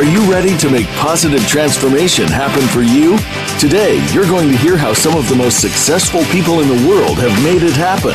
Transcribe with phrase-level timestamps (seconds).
[0.00, 3.18] Are you ready to make positive transformation happen for you?
[3.58, 7.18] Today, you're going to hear how some of the most successful people in the world
[7.18, 8.14] have made it happen.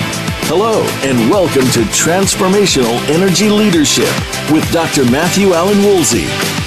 [0.49, 4.09] Hello, and welcome to Transformational Energy Leadership
[4.51, 5.05] with Dr.
[5.11, 6.25] Matthew Allen Woolsey.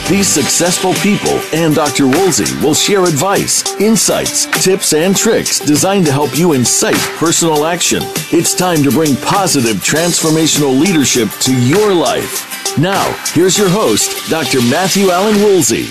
[0.08, 2.06] These successful people and Dr.
[2.06, 8.02] Woolsey will share advice, insights, tips, and tricks designed to help you incite personal action.
[8.30, 12.47] It's time to bring positive transformational leadership to your life.
[12.76, 14.60] Now, here's your host, Dr.
[14.62, 15.88] Matthew Allen Woolsey.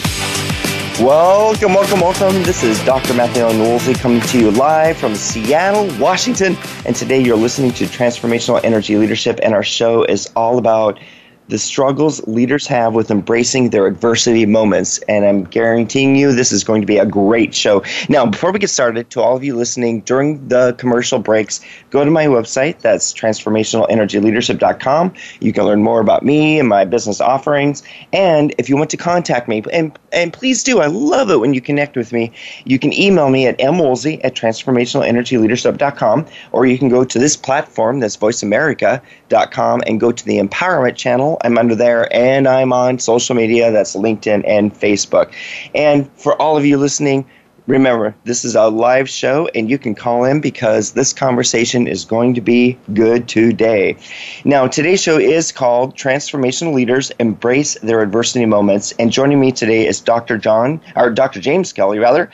[1.04, 2.44] Welcome, welcome, welcome.
[2.44, 3.14] This is Dr.
[3.14, 6.56] Matthew Allen Woolsey coming to you live from Seattle, Washington.
[6.86, 11.00] And today you're listening to Transformational Energy Leadership, and our show is all about
[11.50, 15.00] the struggles leaders have with embracing their adversity moments.
[15.08, 17.84] And I'm guaranteeing you this is going to be a great show.
[18.10, 22.04] Now, before we get started, to all of you listening during the commercial breaks, go
[22.04, 22.80] to my website.
[22.80, 25.14] That's transformationalenergyleadership.com.
[25.40, 27.84] You can learn more about me and my business offerings.
[28.12, 31.54] And if you want to contact me, and, and please do, I love it when
[31.54, 32.32] you connect with me.
[32.66, 38.00] You can email me at mwoolsey at transformationalenergyleadership.com, or you can go to this platform,
[38.00, 43.36] that's voiceamerica.com, and go to the empowerment channel I'm under there, and I'm on social
[43.36, 43.72] media.
[43.72, 45.32] That's LinkedIn and Facebook.
[45.76, 47.26] And for all of you listening,
[47.68, 52.06] remember this is a live show, and you can call in because this conversation is
[52.06, 53.98] going to be good today.
[54.46, 59.86] Now, today's show is called Transformational Leaders Embrace Their Adversity Moments, and joining me today
[59.86, 60.38] is Dr.
[60.38, 61.40] John or Dr.
[61.40, 62.30] James Kelly, rather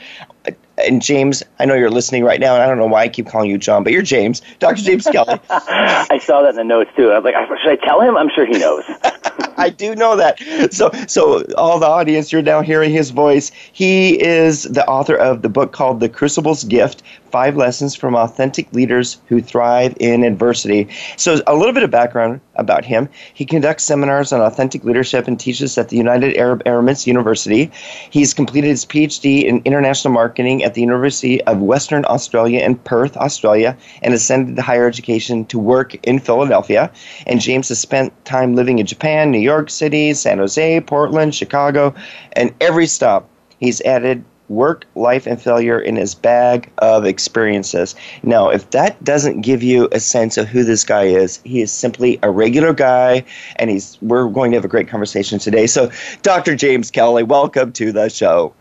[0.78, 3.26] and James, I know you're listening right now, and I don't know why I keep
[3.26, 4.82] calling you John, but you're James, Dr.
[4.82, 5.38] James Kelly.
[5.50, 7.10] I saw that in the notes too.
[7.10, 8.16] I was like, should I tell him?
[8.16, 8.84] I'm sure he knows.
[9.56, 10.40] I do know that.
[10.72, 13.50] So, so all the audience, you're now hearing his voice.
[13.72, 17.02] He is the author of the book called The Crucible's Gift:
[17.34, 20.86] Five Lessons from Authentic Leaders Who Thrive in Adversity.
[21.16, 23.08] So, a little bit of background about him.
[23.34, 27.72] He conducts seminars on authentic leadership and teaches at the United Arab Emirates University.
[28.08, 33.16] He's completed his PhD in international marketing at the University of Western Australia in Perth,
[33.16, 36.88] Australia, and ascended to higher education to work in Philadelphia.
[37.26, 41.96] And James has spent time living in Japan, New York City, San Jose, Portland, Chicago,
[42.34, 43.28] and every stop
[43.58, 47.94] he's added work, life, and failure in his bag of experiences.
[48.22, 51.72] Now, if that doesn't give you a sense of who this guy is, he is
[51.72, 53.24] simply a regular guy,
[53.56, 55.66] and he's we're going to have a great conversation today.
[55.66, 55.90] So,
[56.22, 56.54] Dr.
[56.54, 58.54] James Kelly, welcome to the show.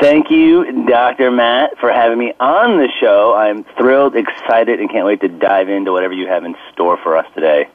[0.00, 1.30] Thank you, Dr.
[1.30, 3.34] Matt, for having me on the show.
[3.34, 7.16] I'm thrilled, excited, and can't wait to dive into whatever you have in store for
[7.16, 7.68] us today.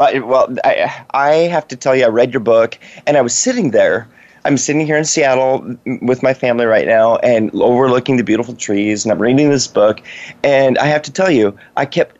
[0.00, 2.76] Uh, well, I, I have to tell you, I read your book,
[3.06, 4.08] and I was sitting there.
[4.44, 9.04] I'm sitting here in Seattle with my family right now and overlooking the beautiful trees,
[9.04, 10.00] and I'm reading this book.
[10.42, 12.18] And I have to tell you, I kept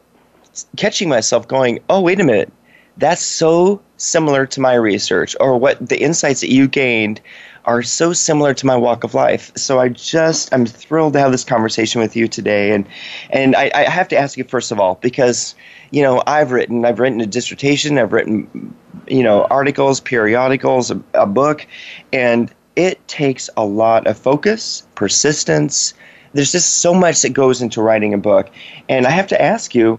[0.77, 2.53] catching myself going, oh, wait a minute.
[2.97, 7.21] That's so similar to my research, or what the insights that you gained
[7.65, 9.53] are so similar to my walk of life.
[9.57, 12.87] So I just I'm thrilled to have this conversation with you today, and
[13.31, 15.55] and I, I have to ask you first of all because
[15.91, 18.75] you know I've written I've written a dissertation, I've written
[19.07, 21.67] you know articles, periodicals, a, a book,
[22.13, 25.95] and it takes a lot of focus, persistence.
[26.33, 28.51] There's just so much that goes into writing a book,
[28.89, 29.99] and I have to ask you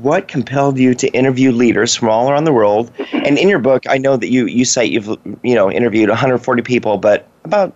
[0.00, 2.90] what compelled you to interview leaders from all around the world?
[3.12, 5.08] And in your book, I know that you you cite you've
[5.42, 7.74] you know interviewed 140 people, but about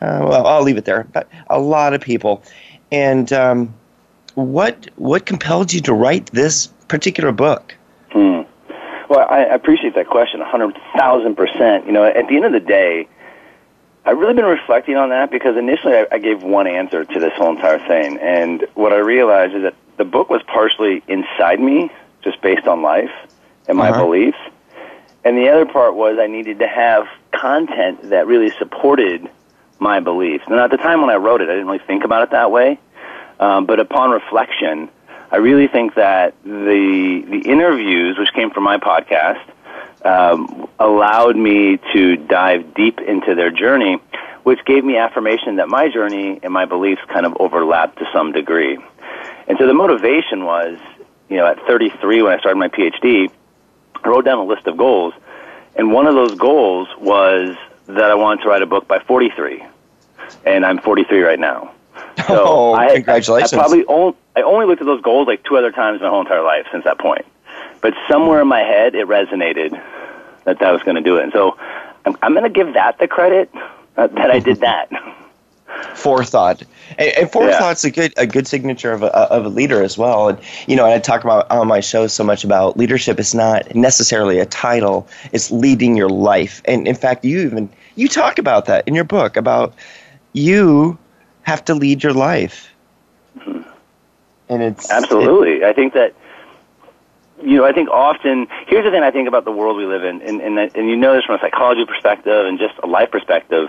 [0.00, 1.06] uh, well, I'll leave it there.
[1.12, 2.42] But a lot of people.
[2.92, 3.74] And um,
[4.34, 7.74] what what compelled you to write this particular book?
[8.10, 8.42] Hmm.
[9.08, 11.86] Well, I appreciate that question, 100,000 percent.
[11.86, 13.08] You know, at the end of the day.
[14.02, 17.32] I've really been reflecting on that because initially I, I gave one answer to this
[17.36, 21.90] whole entire thing, and what I realized is that the book was partially inside me,
[22.24, 23.10] just based on life
[23.68, 24.04] and my uh-huh.
[24.04, 24.38] beliefs.
[25.22, 29.28] And the other part was I needed to have content that really supported
[29.78, 30.44] my beliefs.
[30.46, 32.50] And at the time when I wrote it, I didn't really think about it that
[32.50, 32.80] way.
[33.38, 34.88] Um, but upon reflection,
[35.32, 39.42] I really think that the the interviews, which came from my podcast,
[40.04, 44.00] um, allowed me to dive deep into their journey,
[44.42, 48.32] which gave me affirmation that my journey and my beliefs kind of overlapped to some
[48.32, 48.78] degree.
[49.46, 50.78] And so the motivation was,
[51.28, 53.30] you know, at 33 when I started my PhD,
[54.02, 55.14] I wrote down a list of goals,
[55.76, 57.56] and one of those goals was
[57.86, 59.64] that I wanted to write a book by 43,
[60.44, 61.72] and I'm 43 right now.
[62.28, 63.52] So oh, I, congratulations!
[63.52, 66.02] I, I probably only, I only looked at those goals like two other times in
[66.02, 67.24] my whole entire life since that point.
[67.80, 69.80] But somewhere in my head, it resonated
[70.44, 71.24] that that was going to do it.
[71.24, 71.56] And so
[72.04, 73.50] I'm, I'm going to give that the credit
[73.96, 74.90] uh, that I did that.
[75.94, 76.62] forethought.
[76.98, 77.88] And, and forethought's yeah.
[77.88, 80.28] a good a good signature of a, of a leader as well.
[80.28, 83.34] And you know, and I talk about on my show so much about leadership is
[83.34, 86.62] not necessarily a title; it's leading your life.
[86.64, 89.74] And in fact, you even you talk about that in your book about
[90.32, 90.98] you
[91.42, 92.70] have to lead your life.
[93.38, 93.62] Mm-hmm.
[94.48, 95.58] And it's absolutely.
[95.58, 96.14] It, I think that
[97.42, 100.04] you know, I think often here's the thing I think about the world we live
[100.04, 103.10] in, and and, and you know this from a psychology perspective and just a life
[103.10, 103.68] perspective.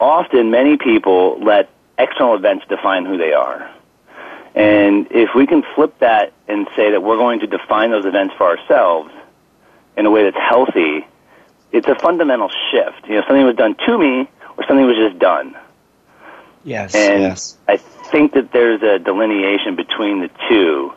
[0.00, 1.68] Often, many people let
[1.98, 3.68] external events define who they are.
[4.54, 8.34] And if we can flip that and say that we're going to define those events
[8.36, 9.12] for ourselves
[9.96, 11.06] in a way that's healthy,
[11.72, 13.06] it's a fundamental shift.
[13.06, 15.56] You know, something was done to me or something was just done.
[16.64, 16.94] Yes.
[16.94, 17.56] And yes.
[17.68, 20.92] I think that there's a delineation between the two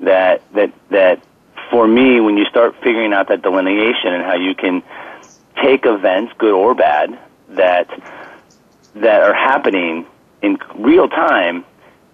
[0.00, 1.22] that that that
[1.70, 4.82] for me, when you start figuring out that delineation and how you can
[5.62, 7.18] take events, good or bad,
[7.50, 7.88] that
[8.94, 10.06] that are happening
[10.42, 11.64] in real time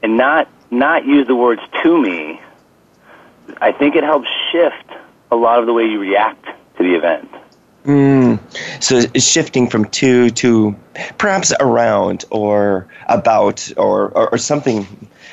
[0.02, 2.40] and not not use the words to me,
[3.60, 4.90] I think it helps shift
[5.30, 7.30] a lot of the way you react to the event.
[7.84, 8.38] Mm.
[8.82, 10.76] So it's shifting from to to
[11.18, 14.86] perhaps around or about or or, or something.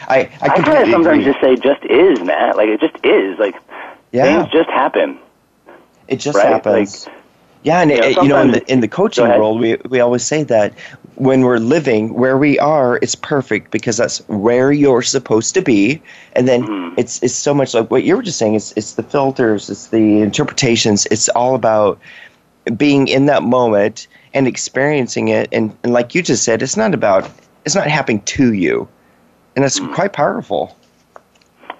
[0.07, 1.25] I I, I kind of sometimes agree.
[1.25, 2.57] just say just is, Matt.
[2.57, 3.37] Like it just is.
[3.37, 3.55] Like
[4.11, 4.41] yeah.
[4.41, 5.19] things just happen.
[6.07, 6.47] It just right?
[6.47, 7.05] happens.
[7.05, 7.15] Like,
[7.61, 9.99] yeah, and you know, it, you know in the in the coaching world, we we
[9.99, 10.73] always say that
[11.15, 16.01] when we're living where we are, it's perfect because that's where you're supposed to be.
[16.33, 16.95] And then mm-hmm.
[16.97, 18.55] it's it's so much like what you were just saying.
[18.55, 21.05] It's it's the filters, it's the interpretations.
[21.11, 21.99] It's all about
[22.77, 25.49] being in that moment and experiencing it.
[25.51, 27.29] And, and like you just said, it's not about
[27.65, 28.87] it's not happening to you,
[29.55, 29.93] and it's mm-hmm.
[29.93, 30.75] quite powerful.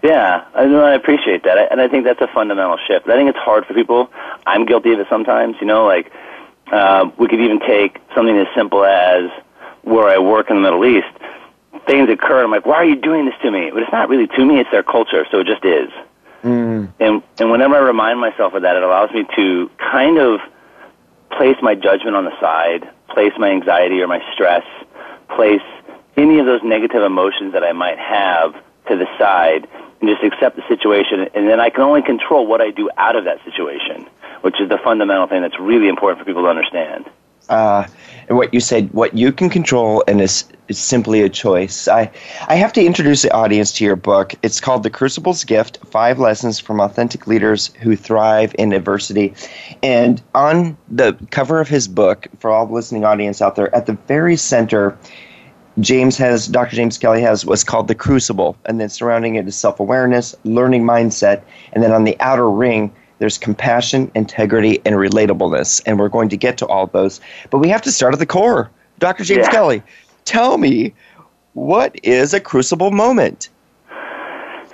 [0.03, 0.83] Yeah, I know.
[0.83, 3.07] I appreciate that, and I think that's a fundamental shift.
[3.07, 4.09] I think it's hard for people.
[4.45, 5.55] I'm guilty of it sometimes.
[5.59, 6.11] You know, like
[6.71, 9.29] uh, we could even take something as simple as
[9.81, 11.07] where I work in the Middle East.
[11.85, 14.09] Things occur, and I'm like, "Why are you doing this to me?" But it's not
[14.09, 15.89] really to me; it's their culture, so it just is.
[16.43, 16.93] Mm.
[16.99, 20.39] And and whenever I remind myself of that, it allows me to kind of
[21.39, 24.65] place my judgment on the side, place my anxiety or my stress,
[25.33, 25.61] place
[26.17, 28.53] any of those negative emotions that I might have
[28.89, 29.65] to the side
[30.01, 31.29] and just accept the situation.
[31.33, 34.05] And then I can only control what I do out of that situation,
[34.41, 37.09] which is the fundamental thing that's really important for people to understand.
[37.49, 37.87] Uh,
[38.29, 41.87] and what you said, what you can control, and is, is simply a choice.
[41.87, 42.11] I,
[42.47, 44.35] I have to introduce the audience to your book.
[44.43, 49.33] It's called The Crucible's Gift Five Lessons from Authentic Leaders Who Thrive in Adversity.
[49.81, 53.87] And on the cover of his book, for all the listening audience out there, at
[53.87, 54.95] the very center,
[55.79, 56.75] James has, Dr.
[56.75, 60.83] James Kelly has what's called the crucible, and then surrounding it is self awareness, learning
[60.83, 61.41] mindset,
[61.73, 65.81] and then on the outer ring, there's compassion, integrity, and relatableness.
[65.85, 67.21] And we're going to get to all those.
[67.49, 68.69] But we have to start at the core.
[68.97, 69.23] Dr.
[69.23, 69.51] James yeah.
[69.51, 69.83] Kelly,
[70.25, 70.93] tell me,
[71.53, 73.49] what is a crucible moment?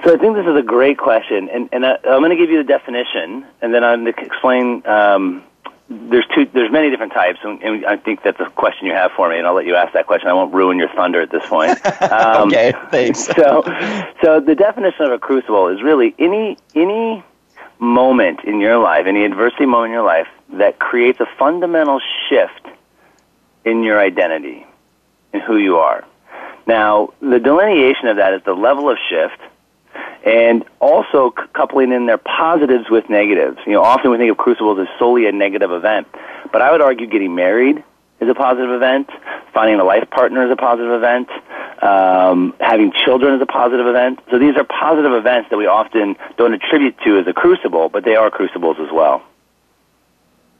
[0.03, 2.51] So I think this is a great question, and, and I, am going to give
[2.51, 5.44] you the definition, and then I'm going to explain um,
[5.89, 6.47] there's two.
[6.53, 9.38] There's many different types, and, and, I think that's a question you have for me,
[9.38, 10.27] and I'll let you ask that question.
[10.27, 11.80] I won't ruin your thunder at this point.
[12.06, 13.27] Um, okay, thanks.
[13.36, 13.63] So,
[14.21, 17.24] so the definition of a crucible is really any any
[17.86, 22.68] moment in your life, any adversity moment in your life that creates a fundamental shift
[23.64, 24.66] in your identity,
[25.34, 26.06] in who you are.
[26.68, 29.40] Now, the delineation of that is the level of shift
[30.26, 33.60] and also c- coupling in their positives with negatives.
[33.66, 36.07] You know, often we think of crucibles as solely a negative event,
[36.52, 37.83] but I would argue getting married
[38.19, 39.10] is a positive event,
[39.54, 41.30] finding a life partner is a positive event,
[41.84, 44.19] um, having children is a positive event.
[44.31, 48.06] So these are positive events that we often don't attribute to as a crucible, but
[48.06, 49.22] they are crucibles as well.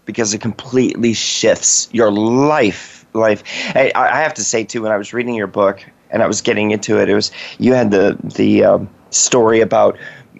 [0.06, 3.06] Because it completely shifts your life.
[3.14, 3.44] Life.
[3.74, 6.42] I, I have to say too, when I was reading your book and I was
[6.42, 9.98] getting into it, it was you had the the um, story about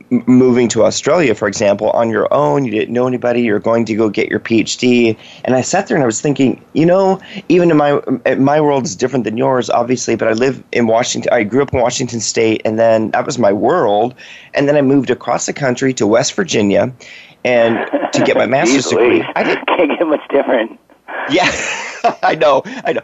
[0.10, 2.66] moving to Australia, for example, on your own.
[2.66, 3.42] You didn't know anybody.
[3.42, 5.18] You're going to go get your PhD.
[5.44, 7.20] And I sat there and I was thinking, you know,
[7.50, 8.00] even in my
[8.38, 10.16] my world is different than yours, obviously.
[10.16, 11.32] But I live in Washington.
[11.34, 14.16] I grew up in Washington State, and then that was my world.
[14.54, 16.94] And then I moved across the country to West Virginia,
[17.44, 17.78] and
[18.14, 19.24] to get my master's degree.
[19.36, 20.80] I didn't, can't get much different.
[21.30, 21.50] Yeah,
[22.24, 23.02] I know, I know.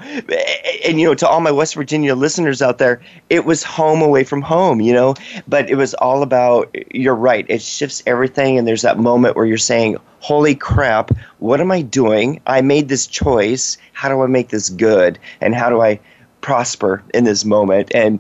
[0.85, 4.23] And, you know, to all my West Virginia listeners out there, it was home away
[4.23, 5.15] from home, you know,
[5.47, 8.57] but it was all about, you're right, it shifts everything.
[8.57, 12.41] And there's that moment where you're saying, holy crap, what am I doing?
[12.47, 13.77] I made this choice.
[13.93, 15.17] How do I make this good?
[15.39, 15.99] And how do I
[16.41, 17.91] prosper in this moment?
[17.93, 18.19] And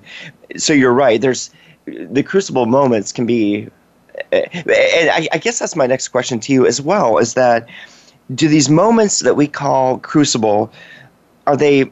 [0.57, 1.51] so you're right, there's
[1.85, 3.69] the crucible moments can be,
[4.31, 7.67] and I, I guess that's my next question to you as well, is that,
[8.33, 10.71] do these moments that we call crucible
[11.47, 11.91] are they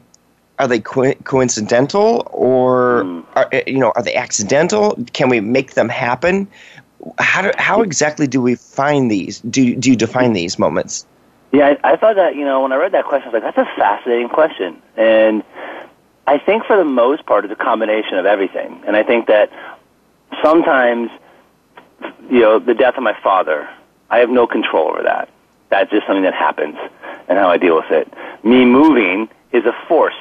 [0.58, 3.24] are they co- coincidental or mm.
[3.34, 4.96] are, eh, you know are they accidental?
[5.12, 6.48] Can we make them happen?
[7.18, 9.40] How do, how exactly do we find these?
[9.40, 11.06] Do do you define these moments?
[11.52, 13.54] Yeah, I, I thought that you know when I read that question, I was like,
[13.54, 15.42] that's a fascinating question, and
[16.26, 19.50] I think for the most part it's a combination of everything, and I think that
[20.42, 21.10] sometimes
[22.30, 23.68] you know the death of my father,
[24.10, 25.28] I have no control over that.
[25.70, 26.76] That's just something that happens,
[27.28, 28.12] and how I deal with it.
[28.44, 30.16] Me moving is a forced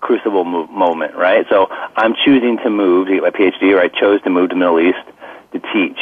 [0.00, 1.46] crucible move, moment, right?
[1.48, 4.54] So I'm choosing to move to get my PhD, or I chose to move to
[4.54, 4.98] the Middle East
[5.52, 5.98] to teach.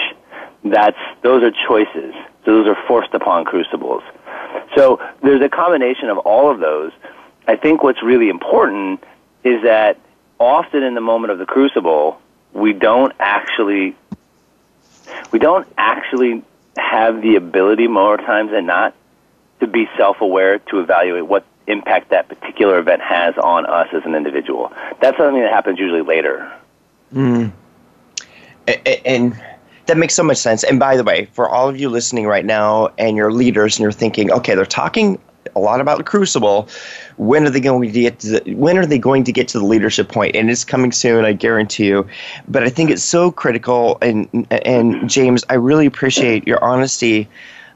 [0.64, 2.14] That's those are choices.
[2.44, 4.02] So those are forced upon crucibles.
[4.74, 6.92] So there's a combination of all of those.
[7.46, 9.02] I think what's really important
[9.44, 9.98] is that
[10.38, 12.20] often in the moment of the crucible,
[12.52, 13.96] we don't actually
[15.30, 16.42] we don't actually
[16.76, 18.94] have the ability more times than not
[19.60, 24.14] to be self-aware to evaluate what impact that particular event has on us as an
[24.14, 24.72] individual.
[25.00, 26.52] That's something that happens usually later.
[27.12, 27.52] Mm.
[29.04, 29.42] And
[29.86, 30.64] that makes so much sense.
[30.64, 33.82] And by the way, for all of you listening right now and your leaders and
[33.82, 35.18] you're thinking, okay, they're talking
[35.56, 36.68] a lot about the crucible.
[37.16, 39.58] When are they going to get to the, when are they going to get to
[39.58, 40.36] the leadership point?
[40.36, 42.06] And it's coming soon, I guarantee you.
[42.46, 47.28] But I think it's so critical and and James, I really appreciate your honesty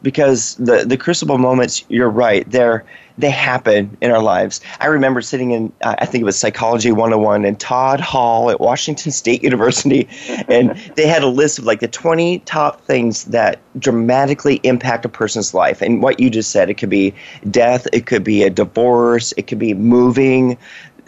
[0.03, 2.85] because the the crucible moments, you're right, they're
[3.21, 4.61] they happen in our lives.
[4.81, 8.61] I remember sitting in, uh, I think it was Psychology 101 and Todd Hall at
[8.61, 10.09] Washington State University,
[10.49, 15.09] and they had a list of like the 20 top things that dramatically impact a
[15.09, 15.81] person's life.
[15.83, 17.15] And what you just said, it could be
[17.51, 20.59] death, it could be a divorce, it could be moving,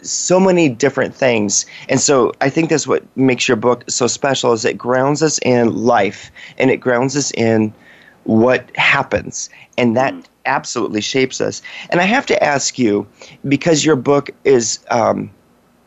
[0.01, 1.65] so many different things.
[1.89, 5.39] And so I think that's what makes your book so special is it grounds us
[5.39, 7.73] in life and it grounds us in
[8.25, 9.49] what happens.
[9.77, 10.13] And that
[10.45, 11.61] absolutely shapes us.
[11.89, 13.07] And I have to ask you,
[13.47, 15.29] because your book is, um,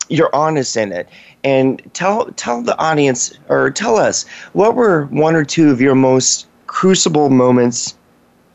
[0.09, 1.07] you're honest in it,
[1.43, 5.95] and tell tell the audience or tell us what were one or two of your
[5.95, 7.95] most crucible moments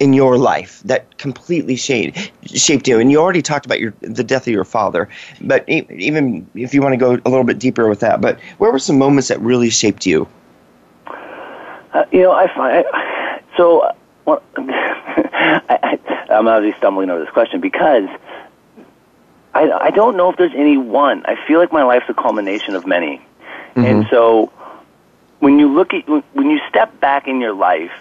[0.00, 2.99] in your life that completely shaped shaped you.
[2.99, 5.09] And you already talked about your the death of your father,
[5.40, 8.73] but even if you want to go a little bit deeper with that, but where
[8.73, 10.26] were some moments that really shaped you?
[11.06, 12.85] Uh, you know, I find
[13.56, 13.94] so.
[14.25, 14.42] Well,
[15.42, 18.08] I, I, I'm obviously stumbling over this question because
[19.54, 21.25] I, I don't know if there's any one.
[21.26, 23.18] I feel like my life's a culmination of many.
[23.70, 23.84] Mm-hmm.
[23.84, 24.52] And so
[25.40, 27.92] when you look at, when you step back in your life,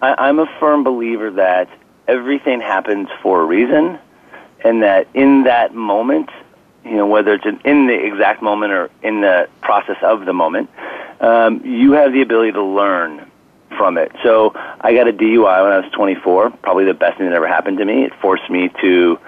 [0.00, 1.68] I, I'm a firm believer that
[2.08, 3.98] everything happens for a reason
[4.64, 6.30] and that in that moment,
[6.84, 10.70] you know, whether it's in the exact moment or in the process of the moment,
[11.20, 13.30] um, you have the ability to learn
[13.76, 14.12] from it.
[14.22, 17.48] So I got a DUI when I was 24, probably the best thing that ever
[17.48, 18.04] happened to me.
[18.04, 19.18] It forced me to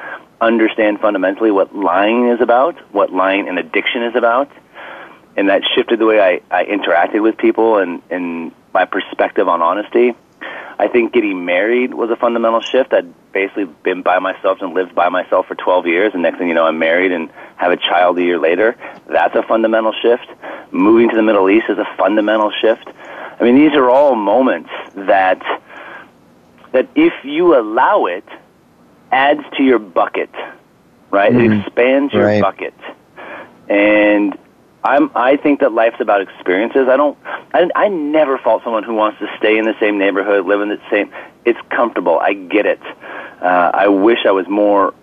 [0.40, 4.50] understand fundamentally what lying is about, what lying and addiction is about,
[5.36, 9.62] and that shifted the way I, I interacted with people and, and my perspective on
[9.62, 10.14] honesty.
[10.76, 12.92] I think getting married was a fundamental shift.
[12.92, 16.48] I'd basically been by myself and lived by myself for 12 years, and next thing
[16.48, 18.76] you know, I'm married and have a child a year later.
[19.06, 20.26] That's a fundamental shift.
[20.72, 22.88] Moving to the Middle East is a fundamental shift.
[23.38, 25.42] I mean, these are all moments that
[26.72, 28.24] that if you allow it,
[29.12, 30.30] adds to your bucket,
[31.10, 31.32] right?
[31.32, 31.60] Mm, it mm-hmm.
[31.60, 32.42] expands your right.
[32.42, 32.74] bucket,
[33.68, 34.36] and
[34.82, 36.88] I'm I think that life's about experiences.
[36.88, 37.16] I don't.
[37.52, 40.68] I, I never fault someone who wants to stay in the same neighborhood, live in
[40.68, 41.10] the same.
[41.44, 42.18] It's comfortable.
[42.18, 42.80] I get it.
[43.40, 44.94] Uh, I wish I was more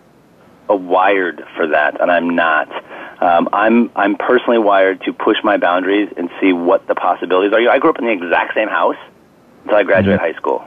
[0.67, 2.69] wired for that, and I'm not.
[3.22, 7.70] Um, I'm I'm personally wired to push my boundaries and see what the possibilities are.
[7.70, 8.98] I grew up in the exact same house
[9.63, 10.34] until I graduated mm-hmm.
[10.34, 10.63] high school.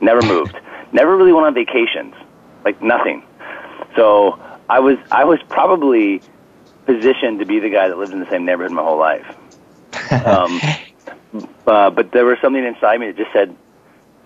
[0.00, 0.54] Never moved.
[0.92, 2.14] Never really went on vacations.
[2.64, 3.22] Like nothing.
[3.96, 4.38] So
[4.68, 6.22] I was I was probably
[6.84, 9.26] positioned to be the guy that lived in the same neighborhood my whole life.
[10.26, 10.60] Um,
[11.66, 13.56] uh, but there was something inside me that just said,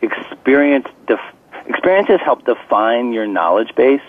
[0.03, 1.35] experience def-
[1.67, 4.03] experiences help define your knowledge base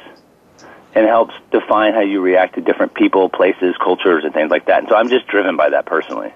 [0.93, 4.79] and helps define how you react to different people, places, cultures, and things like that.
[4.79, 6.33] And so I'm just driven by that personally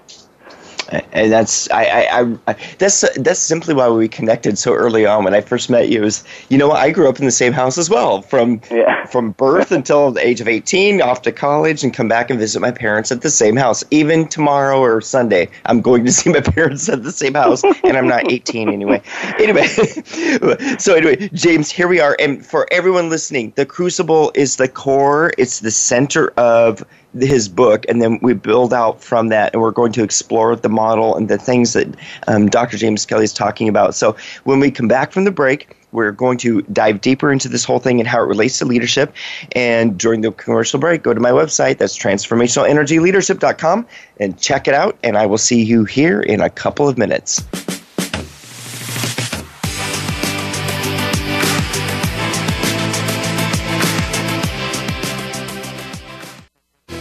[0.88, 5.34] and that's I, I, I, that's that's simply why we connected so early on when
[5.34, 6.04] I first met you.
[6.04, 9.06] Is you know I grew up in the same house as well from yeah.
[9.06, 12.60] from birth until the age of eighteen, off to college, and come back and visit
[12.60, 13.84] my parents at the same house.
[13.90, 17.96] Even tomorrow or Sunday, I'm going to see my parents at the same house, and
[17.96, 19.02] I'm not eighteen anyway.
[19.38, 19.66] Anyway,
[20.78, 25.32] so anyway, James, here we are, and for everyone listening, the Crucible is the core.
[25.36, 26.84] It's the center of
[27.20, 30.68] his book, and then we build out from that, and we're going to explore the
[30.68, 31.88] model and the things that
[32.26, 32.76] um, Dr.
[32.76, 33.94] James Kelly is talking about.
[33.94, 37.64] So when we come back from the break, we're going to dive deeper into this
[37.64, 39.14] whole thing and how it relates to leadership.
[39.52, 41.78] And during the commercial break, go to my website.
[41.78, 43.86] That's transformationalenergyleadership.com
[44.20, 44.98] and check it out.
[45.02, 47.42] And I will see you here in a couple of minutes.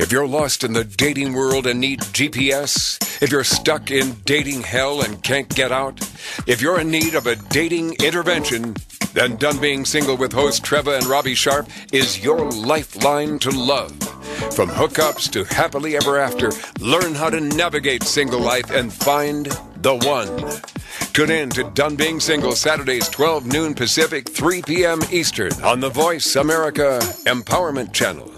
[0.00, 4.62] If you're lost in the dating world and need GPS, if you're stuck in dating
[4.62, 6.00] hell and can't get out,
[6.46, 8.76] if you're in need of a dating intervention,
[9.12, 13.92] then Done Being Single with host Treva and Robbie Sharp is your lifeline to love.
[14.54, 19.46] From hookups to happily ever after, learn how to navigate single life and find
[19.82, 20.62] the one.
[21.12, 25.00] Tune in to Done Being Single Saturdays 12 noon Pacific, 3 p.m.
[25.12, 28.29] Eastern on the Voice America Empowerment Channel.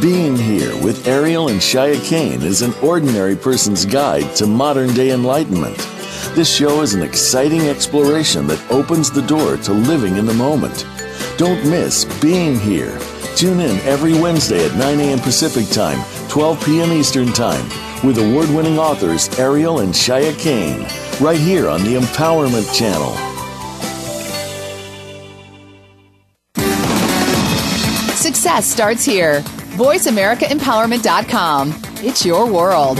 [0.00, 5.12] Being Here with Ariel and Shya Kane is an ordinary person's guide to modern day
[5.12, 5.76] enlightenment.
[6.34, 10.86] This show is an exciting exploration that opens the door to living in the moment.
[11.38, 12.98] Don't miss Being Here.
[13.36, 15.18] Tune in every Wednesday at 9 a.m.
[15.18, 16.92] Pacific Time, 12 p.m.
[16.92, 17.64] Eastern Time,
[18.06, 20.82] with award winning authors Ariel and Shya Kane,
[21.24, 23.14] right here on the Empowerment Channel.
[28.14, 29.42] Success starts here.
[29.76, 31.74] VoiceAmericaEmpowerment.com.
[31.98, 32.98] It's your world.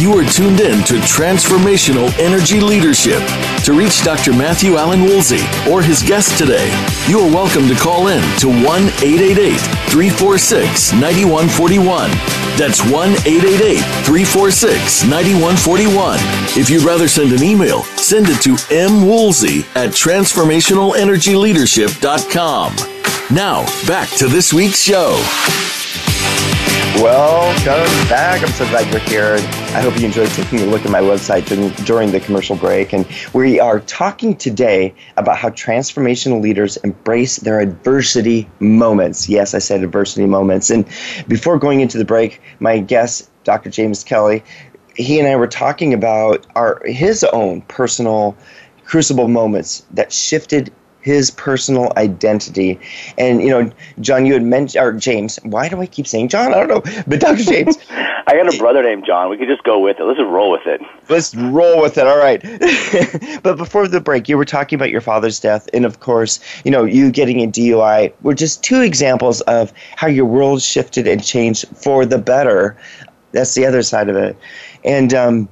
[0.00, 3.22] You are tuned in to Transformational Energy Leadership.
[3.64, 4.32] To reach Dr.
[4.32, 6.68] Matthew Allen Woolsey or his guest today,
[7.08, 12.43] you are welcome to call in to 1 888 346 9141.
[12.56, 16.18] That's 1 888 346 9141.
[16.58, 22.76] If you'd rather send an email, send it to mwoolsey at transformationalenergyleadership.com.
[23.34, 25.16] Now, back to this week's show.
[26.98, 28.40] Welcome back.
[28.42, 29.34] I'm so glad you're here.
[29.74, 32.92] I hope you enjoyed taking a look at my website during, during the commercial break.
[32.92, 39.28] And we are talking today about how transformational leaders embrace their adversity moments.
[39.28, 40.70] Yes, I said adversity moments.
[40.70, 40.86] And
[41.26, 43.70] before going into the break, my guest, Dr.
[43.70, 44.44] James Kelly,
[44.94, 48.36] he and I were talking about our his own personal
[48.84, 50.72] crucible moments that shifted
[51.04, 52.80] his personal identity.
[53.18, 55.38] And you know, John, you had mentioned, or James.
[55.42, 56.54] Why do I keep saying John?
[56.54, 57.44] I don't know, but Dr.
[57.44, 57.76] James.
[57.90, 59.28] I got a brother named John.
[59.28, 60.04] We could just go with it.
[60.04, 60.80] Let's just roll with it.
[61.10, 62.06] Let's roll with it.
[62.06, 62.42] All right.
[63.42, 66.70] but before the break, you were talking about your father's death, and of course, you
[66.70, 71.22] know, you getting a DUI were just two examples of how your world shifted and
[71.22, 72.78] changed for the better.
[73.32, 74.38] That's the other side of it,
[74.84, 75.12] and.
[75.12, 75.48] um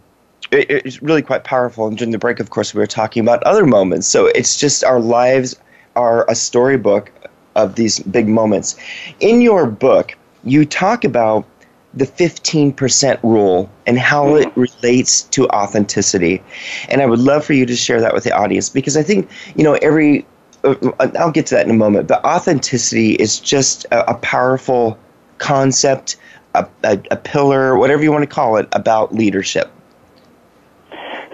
[0.52, 1.86] it, it's really quite powerful.
[1.86, 4.06] And during the break, of course, we were talking about other moments.
[4.06, 5.56] So it's just our lives
[5.96, 7.10] are a storybook
[7.56, 8.76] of these big moments.
[9.20, 11.46] In your book, you talk about
[11.94, 16.42] the 15% rule and how it relates to authenticity.
[16.88, 19.28] And I would love for you to share that with the audience because I think,
[19.56, 20.26] you know, every,
[20.64, 20.74] uh,
[21.18, 24.98] I'll get to that in a moment, but authenticity is just a, a powerful
[25.36, 26.16] concept,
[26.54, 29.70] a, a, a pillar, whatever you want to call it, about leadership.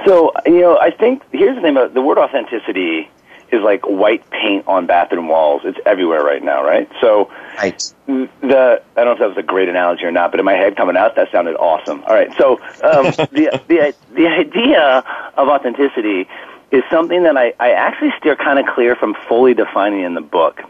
[0.09, 3.11] So, you know, I think here's the thing about the word authenticity
[3.53, 5.61] is like white paint on bathroom walls.
[5.67, 6.89] It's everywhere right now, right?
[7.03, 7.93] So, right.
[8.07, 10.55] the I don't know if that was a great analogy or not, but in my
[10.55, 12.03] head coming out, that sounded awesome.
[12.05, 15.05] All right, so um, the the the idea
[15.37, 16.27] of authenticity
[16.71, 20.23] is something that I, I actually steer kind of clear from fully defining in the
[20.23, 20.63] book,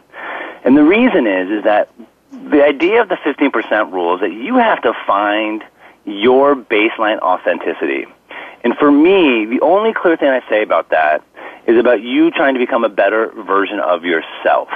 [0.65, 1.91] and the reason is is that
[2.33, 5.63] the idea of the fifteen percent rule is that you have to find
[6.05, 8.07] your baseline authenticity.
[8.65, 11.23] And for me, the only clear thing I say about that
[11.67, 14.69] is about you trying to become a better version of yourself.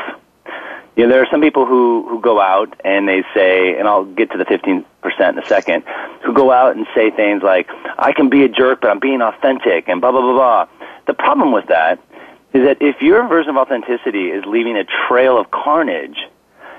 [0.94, 4.04] You know, there are some people who, who go out and they say, and I'll
[4.04, 5.84] get to the 15% in a second,
[6.22, 7.68] who go out and say things like,
[7.98, 10.68] I can be a jerk, but I'm being authentic, and blah, blah, blah, blah.
[11.06, 11.98] The problem with that
[12.52, 16.18] is that if your version of authenticity is leaving a trail of carnage,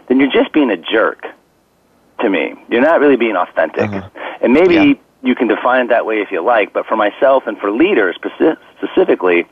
[0.08, 1.26] then you're just being a jerk
[2.22, 2.54] to me.
[2.70, 3.90] You're not really being authentic.
[3.90, 4.10] Uh-huh.
[4.42, 7.44] And maybe yeah you can define it that way if you like, but for myself
[7.48, 8.18] and for leaders
[8.78, 9.46] specifically,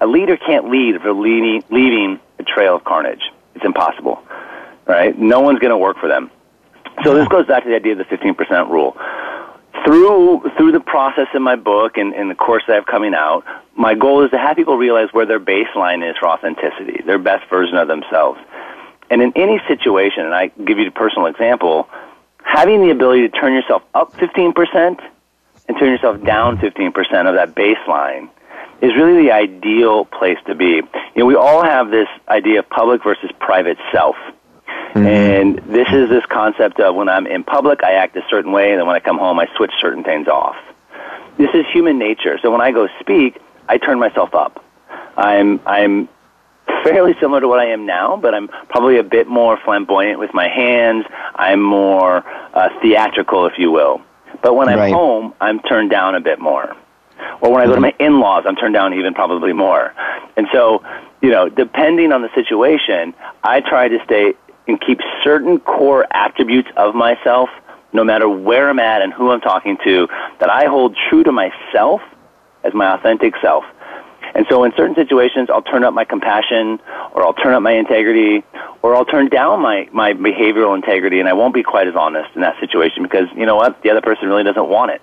[0.00, 3.22] a leader can't lead if they're leaving a trail of carnage.
[3.56, 4.22] It's impossible,
[4.86, 5.18] right?
[5.18, 6.30] No one's going to work for them.
[7.04, 8.96] So this goes back to the idea of the 15% rule.
[9.84, 13.14] Through, through the process in my book and, and the course that I have coming
[13.14, 13.44] out,
[13.76, 17.48] my goal is to have people realize where their baseline is for authenticity, their best
[17.50, 18.40] version of themselves.
[19.10, 21.88] And in any situation, and I give you a personal example,
[22.42, 25.00] having the ability to turn yourself up 15%
[25.68, 26.94] and turn yourself down 15%
[27.28, 28.30] of that baseline
[28.82, 30.66] is really the ideal place to be.
[30.66, 30.82] You
[31.16, 34.16] know, we all have this idea of public versus private self.
[34.66, 35.06] Mm-hmm.
[35.06, 38.72] And this is this concept of when I'm in public, I act a certain way,
[38.72, 40.56] and then when I come home, I switch certain things off.
[41.38, 42.38] This is human nature.
[42.42, 44.64] So when I go speak, I turn myself up.
[45.16, 46.08] I'm I'm
[46.84, 50.32] fairly similar to what I am now, but I'm probably a bit more flamboyant with
[50.32, 51.04] my hands.
[51.34, 52.24] I'm more
[52.54, 54.02] uh, theatrical, if you will.
[54.42, 54.92] But when I'm right.
[54.92, 56.76] home, I'm turned down a bit more.
[57.40, 57.82] Or when I go to mm-hmm.
[57.82, 59.94] my in-laws, I'm turned down even probably more.
[60.36, 60.82] And so,
[61.22, 64.34] you know, depending on the situation, I try to stay
[64.68, 67.48] and keep certain core attributes of myself,
[67.92, 70.08] no matter where I'm at and who I'm talking to,
[70.40, 72.00] that I hold true to myself
[72.64, 73.64] as my authentic self.
[74.34, 76.80] And so in certain situations, I'll turn up my compassion,
[77.12, 78.44] or I'll turn up my integrity,
[78.82, 82.34] or I'll turn down my, my behavioral integrity, and I won't be quite as honest
[82.34, 85.02] in that situation because, you know what, the other person really doesn't want it.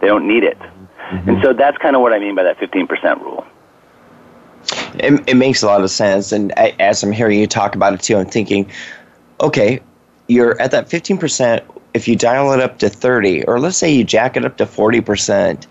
[0.00, 0.58] They don't need it.
[0.58, 1.28] Mm-hmm.
[1.28, 3.46] And so that's kind of what I mean by that 15% rule.
[4.94, 6.32] It, it makes a lot of sense.
[6.32, 8.70] And I, as I'm hearing you talk about it too, I'm thinking,
[9.40, 9.80] okay,
[10.26, 11.62] you're at that 15%.
[11.94, 14.66] If you dial it up to 30, or let's say you jack it up to
[14.66, 15.66] 40%, eh,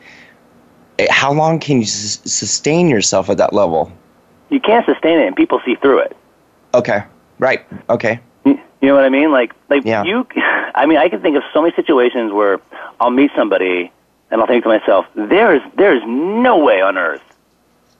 [1.09, 3.91] how long can you s- sustain yourself at that level?
[4.49, 6.15] You can't sustain it, and people see through it.
[6.73, 7.03] Okay.
[7.39, 7.65] Right.
[7.89, 8.19] Okay.
[8.45, 9.31] You know what I mean?
[9.31, 10.03] Like, like yeah.
[10.03, 10.27] you.
[10.75, 12.59] I mean, I can think of so many situations where
[12.99, 13.91] I'll meet somebody
[14.29, 17.21] and I'll think to myself, there is there is no way on earth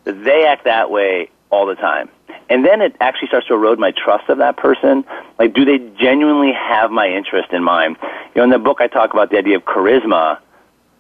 [0.03, 2.09] that they act that way all the time.
[2.49, 5.03] And then it actually starts to erode my trust of that person.
[5.37, 7.97] Like, do they genuinely have my interest in mind?
[8.01, 10.39] You know, in the book, I talk about the idea of charisma,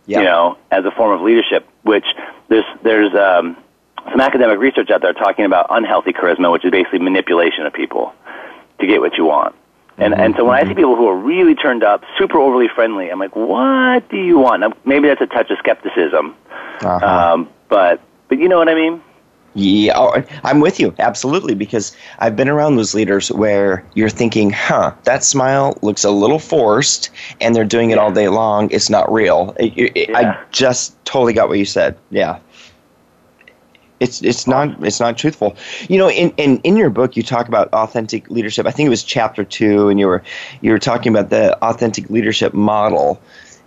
[0.07, 2.05] you know, as a form of leadership, which
[2.49, 3.57] there's, there's um,
[4.09, 8.13] some academic research out there talking about unhealthy charisma, which is basically manipulation of people
[8.79, 9.55] to get what you want.
[9.97, 10.21] And mm-hmm.
[10.21, 13.17] and so when I see people who are really turned up, super overly friendly, I'm
[13.17, 14.61] like, what do you want?
[14.61, 16.35] Now, maybe that's a touch of skepticism,
[16.81, 17.33] uh-huh.
[17.33, 19.01] um, but but you know what I mean.
[19.59, 24.51] Yeah, oh, I'm with you absolutely because I've been around those leaders where you're thinking,
[24.51, 27.09] "Huh, that smile looks a little forced,"
[27.41, 28.03] and they're doing it yeah.
[28.03, 28.69] all day long.
[28.69, 29.55] It's not real.
[29.59, 30.17] It, it, yeah.
[30.17, 31.97] I just totally got what you said.
[32.11, 32.37] Yeah,
[33.99, 35.55] it's it's not it's not truthful.
[35.89, 38.67] You know, in, in in your book you talk about authentic leadership.
[38.67, 40.21] I think it was chapter two, and you were
[40.61, 43.19] you were talking about the authentic leadership model.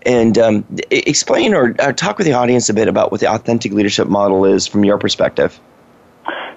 [0.07, 3.73] And um, explain or, or talk with the audience a bit about what the authentic
[3.73, 5.61] leadership model is from your perspective.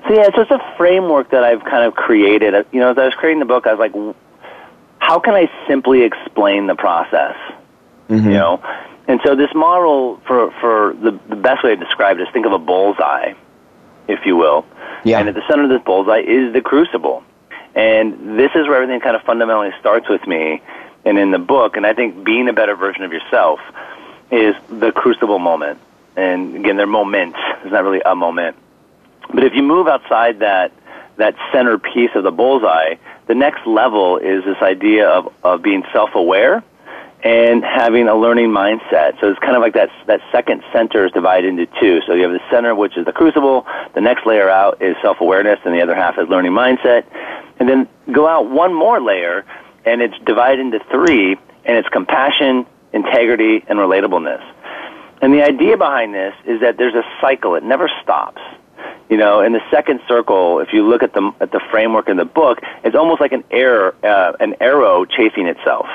[0.07, 2.53] So yeah, it's just a framework that I've kind of created.
[2.71, 4.15] You know, as I was creating the book, I was like,
[4.99, 7.35] how can I simply explain the process?
[8.09, 8.27] Mm-hmm.
[8.27, 8.63] You know,
[9.07, 12.45] and so this model, for for the the best way to describe it is think
[12.45, 13.33] of a bullseye
[14.07, 14.65] if you will.
[15.03, 15.19] Yeah.
[15.19, 17.23] And at the center of this bullseye is the crucible.
[17.75, 20.61] And this is where everything kind of fundamentally starts with me
[21.05, 21.75] and in the book.
[21.75, 23.59] And I think being a better version of yourself
[24.31, 25.79] is the crucible moment.
[26.15, 27.39] And again, they're moments.
[27.63, 28.55] It's not really a moment.
[29.29, 30.71] But if you move outside that,
[31.17, 32.95] that center piece of the bullseye,
[33.27, 36.63] the next level is this idea of, of being self-aware
[37.23, 39.19] and having a learning mindset.
[39.21, 42.01] So it's kind of like that, that second center is divided into two.
[42.05, 43.65] So you have the center, which is the crucible.
[43.95, 47.05] The next layer out is self-awareness, and the other half is learning mindset.
[47.59, 49.45] And then go out one more layer,
[49.85, 54.43] and it's divided into three, and it's compassion, integrity, and relatableness.
[55.21, 57.55] And the idea behind this is that there's a cycle.
[57.55, 58.41] It never stops.
[59.09, 62.17] You know, in the second circle, if you look at the at the framework in
[62.17, 65.87] the book, it's almost like an arrow, uh, an arrow chasing itself.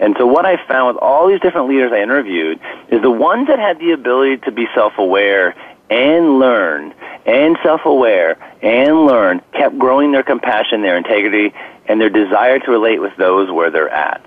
[0.00, 3.46] And so what I found with all these different leaders I interviewed is the ones
[3.48, 5.54] that had the ability to be self-aware
[5.90, 6.94] and learn
[7.26, 11.54] and self-aware and learn kept growing their compassion, their integrity,
[11.86, 14.24] and their desire to relate with those where they're at.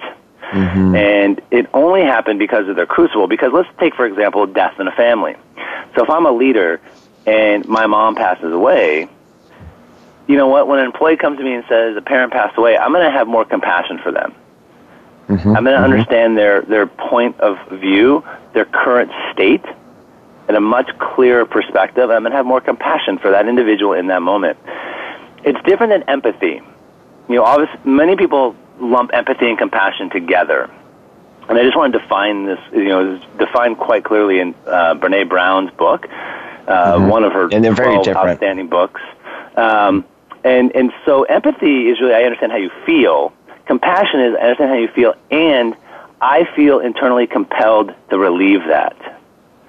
[0.52, 0.96] Mm-hmm.
[0.96, 3.28] And it only happened because of their crucible.
[3.28, 5.36] Because let's take, for example, death in a family.
[5.96, 6.80] So if I'm a leader
[7.28, 9.08] and my mom passes away,
[10.28, 10.68] you know what?
[10.68, 13.12] When an employee comes to me and says a parent passed away, I'm going to
[13.12, 14.34] have more compassion for them
[15.28, 15.50] Mm-hmm.
[15.50, 15.84] I'm going to mm-hmm.
[15.84, 19.64] understand their, their point of view, their current state,
[20.48, 22.10] in a much clearer perspective.
[22.10, 24.58] I'm going to have more compassion for that individual in that moment.
[25.44, 26.62] It's different than empathy.
[27.28, 30.70] You know, obviously, many people lump empathy and compassion together.
[31.50, 35.28] And I just want to define this, you know, defined quite clearly in uh, Brene
[35.28, 36.08] Brown's book,
[36.68, 37.08] uh, mm-hmm.
[37.08, 38.30] one of her and they're very different.
[38.30, 39.02] outstanding books.
[39.56, 40.06] Um,
[40.44, 43.34] and, and so empathy is really, I understand how you feel,
[43.68, 45.76] Compassion is I understand how you feel, and
[46.22, 48.98] I feel internally compelled to relieve that.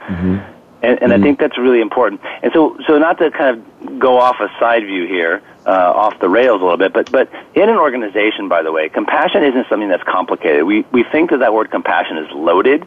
[0.00, 0.38] Mm-hmm.
[0.38, 0.48] And,
[0.82, 1.12] and mm-hmm.
[1.12, 2.20] I think that's really important.
[2.42, 6.18] And so, so not to kind of go off a side view here, uh, off
[6.20, 9.68] the rails a little bit, but, but in an organization, by the way, compassion isn't
[9.68, 10.62] something that's complicated.
[10.62, 12.86] We, we think that that word compassion is loaded.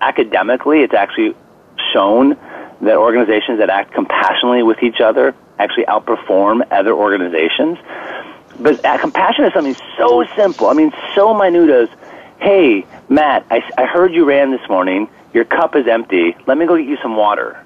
[0.00, 1.34] Academically, it's actually
[1.92, 2.38] shown
[2.82, 7.78] that organizations that act compassionately with each other actually outperform other organizations.
[8.58, 10.66] But uh, compassion is something so simple.
[10.66, 11.88] I mean, so minute as,
[12.40, 15.08] hey, Matt, I, I heard you ran this morning.
[15.32, 16.36] Your cup is empty.
[16.46, 17.64] Let me go get you some water.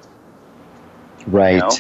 [1.27, 1.55] Right.
[1.55, 1.71] You know?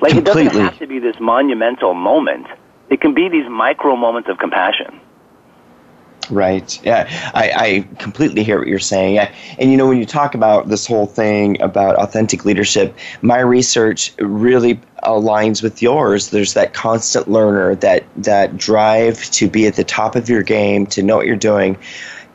[0.00, 0.18] Like Completely.
[0.18, 2.46] it doesn't have to be this monumental moment.
[2.90, 5.00] It can be these micro moments of compassion.
[6.30, 6.82] Right.
[6.82, 9.18] Yeah, I, I completely hear what you're saying.
[9.58, 14.12] And you know, when you talk about this whole thing about authentic leadership, my research
[14.18, 16.30] really aligns with yours.
[16.30, 20.86] There's that constant learner, that that drive to be at the top of your game,
[20.86, 21.76] to know what you're doing.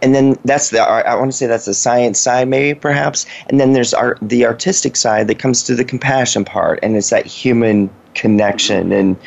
[0.01, 3.25] And then that's the I want to say that's the science side, maybe perhaps.
[3.49, 7.09] And then there's our, the artistic side that comes to the compassion part, and it's
[7.09, 8.91] that human connection.
[8.91, 9.17] And,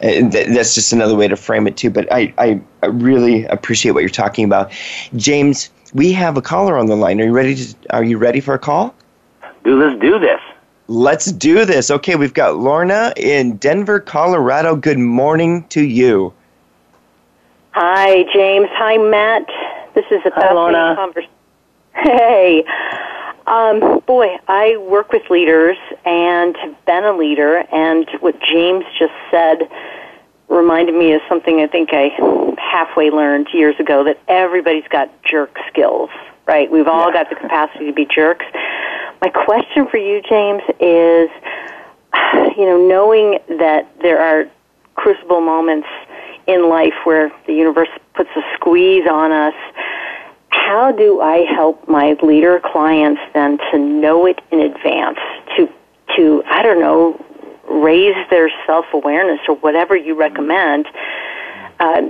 [0.00, 3.44] and th- that's just another way to frame it too but I, I, I really
[3.46, 4.70] appreciate what you're talking about.
[5.16, 7.20] James we have a caller on the line.
[7.20, 8.94] Are you ready to are you ready for a call?
[9.64, 10.40] Do let's do this.
[10.88, 11.90] Let's do this.
[11.90, 14.76] Okay we've got lorna in denver colorado.
[14.76, 16.32] Good morning to you.
[17.72, 18.68] Hi james.
[18.72, 19.48] Hi matt
[19.96, 21.30] this is a fascinating conversation
[21.94, 22.62] hey
[23.46, 29.12] um, boy, I work with leaders and have been a leader, and what James just
[29.30, 29.70] said
[30.48, 32.10] reminded me of something I think I
[32.58, 36.10] halfway learned years ago that everybody's got jerk skills,
[36.46, 36.70] right?
[36.70, 37.22] We've all yeah.
[37.22, 38.46] got the capacity to be jerks.
[39.22, 41.30] My question for you, James, is
[42.56, 44.48] you know, knowing that there are
[44.96, 45.88] crucible moments
[46.48, 49.54] in life where the universe puts a squeeze on us
[50.66, 55.18] how do I help my leader clients then to know it in advance,
[55.56, 55.68] to,
[56.16, 57.24] to I don't know,
[57.70, 60.86] raise their self awareness or whatever you recommend,
[61.78, 62.02] uh,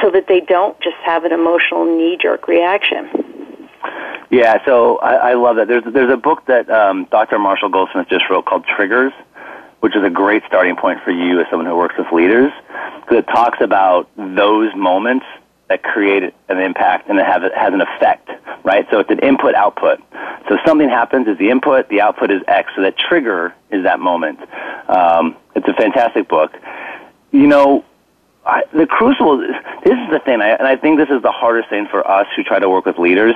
[0.00, 3.08] so that they don't just have an emotional knee jerk reaction?
[4.30, 5.68] Yeah, so I, I love that.
[5.68, 7.38] There's there's a book that um, Dr.
[7.38, 9.12] Marshall Goldsmith just wrote called Triggers,
[9.80, 12.52] which is a great starting point for you as someone who works with leaders,
[13.00, 15.26] because it talks about those moments
[15.68, 18.30] that create an impact and that has, has an effect,
[18.64, 18.86] right?
[18.90, 20.00] So it's an input output.
[20.48, 22.70] So something happens is the input, the output is X.
[22.76, 24.40] So that trigger is that moment.
[24.88, 26.52] Um, it's a fantastic book.
[27.32, 27.84] You know,
[28.46, 29.38] I, the crucible.
[29.38, 32.26] This is the thing, I, and I think this is the hardest thing for us
[32.36, 33.34] who try to work with leaders.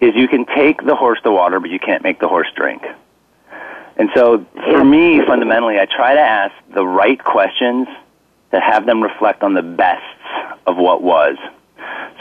[0.00, 2.82] Is you can take the horse to water, but you can't make the horse drink.
[3.96, 7.86] And so, for me, fundamentally, I try to ask the right questions
[8.50, 10.04] to have them reflect on the bests
[10.66, 11.36] of what was.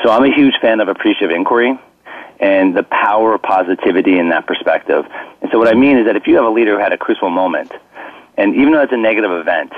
[0.03, 1.77] So I'm a huge fan of appreciative inquiry
[2.39, 5.05] and the power of positivity in that perspective.
[5.41, 6.97] And so what I mean is that if you have a leader who had a
[6.97, 7.71] crucial moment,
[8.37, 9.73] and even though it's a negative event,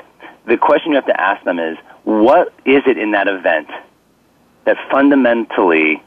[0.46, 3.70] the question you have to ask them is, what is it in that event
[4.66, 6.02] that fundamentally,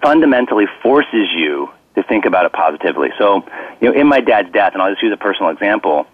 [0.00, 3.10] fundamentally forces you to think about it positively?
[3.18, 3.44] So,
[3.80, 6.06] you know, in my dad's death, and I'll just use a personal example,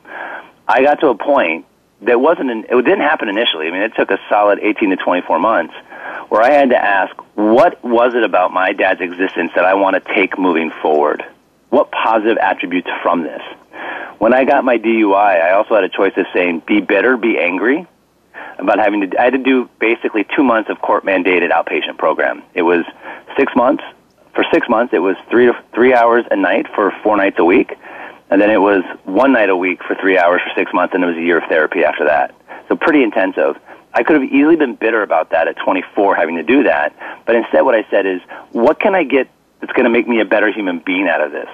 [0.67, 1.67] I got to a point
[2.03, 3.69] that wasn't, an, it didn't happen initially.
[3.69, 5.75] I mean, it took a solid 18 to 24 months
[6.29, 9.95] where I had to ask, what was it about my dad's existence that I want
[9.95, 11.25] to take moving forward?
[11.71, 13.43] What positive attributes from this?
[14.19, 17.39] When I got my DUI, I also had a choice of saying, be bitter, be
[17.39, 17.87] angry,
[18.59, 22.43] about having to, I had to do basically two months of court mandated outpatient program.
[22.55, 22.85] It was
[23.37, 23.83] six months.
[24.35, 27.77] For six months, it was three three hours a night for four nights a week.
[28.35, 31.05] And then it was one night a week for three hours for six months, and
[31.05, 32.35] it was a year of therapy after that.
[32.69, 33.57] So pretty intensive.
[33.93, 37.37] I could have easily been bitter about that at 24 having to do that, but
[37.37, 38.21] instead what I said is,
[38.51, 39.29] what can I get
[39.61, 41.47] that's going to make me a better human being out of this?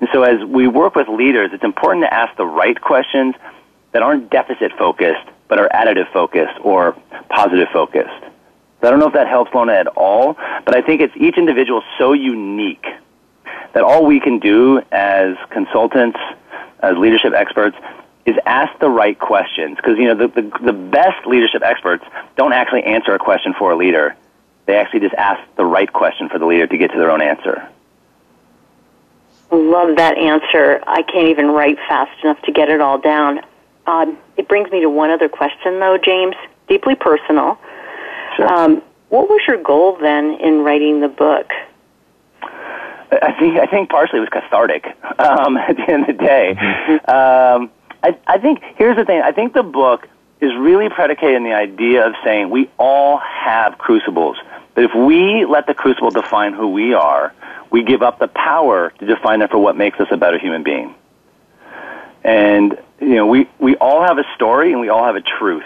[0.00, 3.36] And so as we work with leaders, it's important to ask the right questions
[3.92, 6.96] that aren't deficit focused, but are additive focused or
[7.28, 8.24] positive focused.
[8.80, 11.38] So I don't know if that helps Lorna at all, but I think it's each
[11.38, 12.84] individual so unique
[13.72, 16.18] that all we can do as consultants,
[16.80, 17.76] as leadership experts,
[18.26, 22.04] is ask the right questions because you know the, the the best leadership experts
[22.36, 24.14] don't actually answer a question for a leader.
[24.66, 27.22] They actually just ask the right question for the leader to get to their own
[27.22, 27.68] answer.
[29.50, 30.80] Love that answer.
[30.86, 33.40] I can't even write fast enough to get it all down.
[33.86, 36.36] Um, it brings me to one other question, though, James,
[36.68, 37.58] deeply personal.
[38.36, 38.46] Sure.
[38.46, 41.50] Um, what was your goal then in writing the book?
[43.10, 44.86] I think I think partially it was cathartic.
[45.18, 47.10] Um, at the end of the day, mm-hmm.
[47.10, 47.70] um,
[48.02, 49.20] I, I think here's the thing.
[49.22, 50.08] I think the book
[50.40, 54.38] is really predicated on the idea of saying we all have crucibles.
[54.74, 57.34] But if we let the crucible define who we are,
[57.70, 60.62] we give up the power to define it for what makes us a better human
[60.62, 60.94] being.
[62.24, 65.64] And, you know, we, we all have a story and we all have a truth.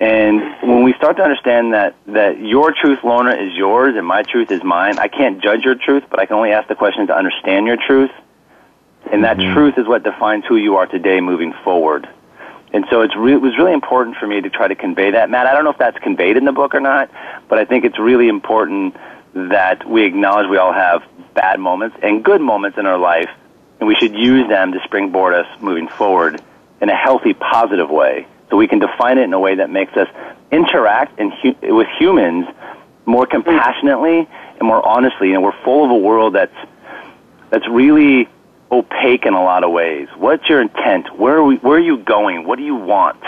[0.00, 4.22] And when we start to understand that, that your truth, Lorna, is yours and my
[4.22, 7.06] truth is mine, I can't judge your truth, but I can only ask the question
[7.08, 8.10] to understand your truth.
[9.12, 9.52] And that mm-hmm.
[9.52, 12.08] truth is what defines who you are today moving forward.
[12.72, 15.28] And so it's re- it was really important for me to try to convey that.
[15.28, 17.10] Matt, I don't know if that's conveyed in the book or not,
[17.48, 18.96] but I think it's really important
[19.34, 21.02] that we acknowledge we all have
[21.34, 23.28] bad moments and good moments in our life,
[23.80, 26.40] and we should use them to springboard us moving forward
[26.80, 29.96] in a healthy, positive way so we can define it in a way that makes
[29.96, 30.08] us
[30.50, 32.46] interact in hu- with humans
[33.06, 35.28] more compassionately and more honestly.
[35.28, 36.54] You know, we're full of a world that's
[37.50, 38.28] that's really
[38.70, 40.08] opaque in a lot of ways.
[40.16, 41.16] What's your intent?
[41.18, 42.46] Where are we, where are you going?
[42.46, 43.22] What do you want?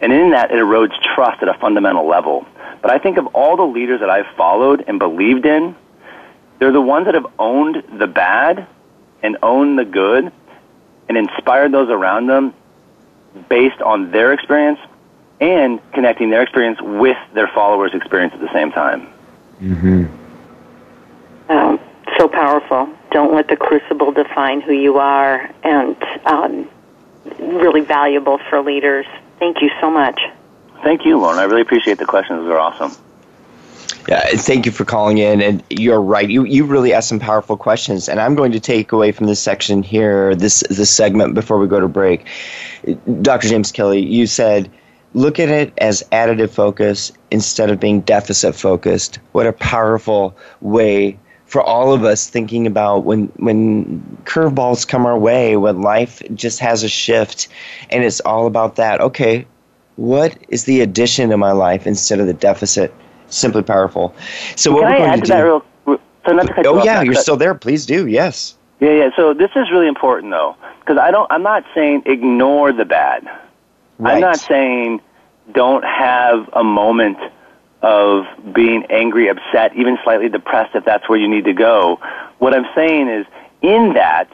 [0.00, 2.44] And in that, it erodes trust at a fundamental level.
[2.82, 5.76] But I think of all the leaders that I've followed and believed in,
[6.58, 8.66] they're the ones that have owned the bad
[9.22, 10.32] and owned the good
[11.08, 12.52] and inspired those around them
[13.48, 14.78] based on their experience
[15.40, 19.06] and connecting their experience with their followers' experience at the same time.
[19.60, 21.50] Mm-hmm.
[21.50, 21.80] Um,
[22.18, 22.88] so powerful.
[23.10, 26.68] Don't let the crucible define who you are, and um,
[27.38, 29.06] really valuable for leaders.
[29.38, 30.20] Thank you so much.
[30.82, 31.40] Thank you, Lorna.
[31.40, 32.46] I really appreciate the questions.
[32.46, 32.92] They're awesome.
[34.08, 35.42] Yeah, thank you for calling in.
[35.42, 36.30] And you're right.
[36.30, 38.08] You you really asked some powerful questions.
[38.08, 41.66] And I'm going to take away from this section here, this this segment before we
[41.66, 42.26] go to break.
[43.22, 43.48] Dr.
[43.48, 44.70] James Kelly, you said
[45.14, 49.18] look at it as additive focus instead of being deficit focused.
[49.32, 55.18] What a powerful way for all of us thinking about when when curveballs come our
[55.18, 57.48] way, when life just has a shift
[57.90, 59.00] and it's all about that.
[59.00, 59.46] Okay,
[59.96, 62.92] what is the addition to my life instead of the deficit?
[63.28, 64.14] Simply powerful.
[64.56, 65.64] So what Can we're I going add to, that real,
[66.26, 67.54] so not to Oh yeah, you're still there.
[67.54, 68.06] Please do.
[68.06, 68.56] Yes.
[68.80, 69.10] Yeah, yeah.
[69.16, 71.30] So this is really important though, because I don't.
[71.30, 73.24] I'm not saying ignore the bad.
[73.98, 74.14] Right.
[74.14, 75.00] I'm not saying
[75.52, 77.18] don't have a moment
[77.82, 82.00] of being angry, upset, even slightly depressed if that's where you need to go.
[82.38, 83.26] What I'm saying is,
[83.62, 84.28] in that,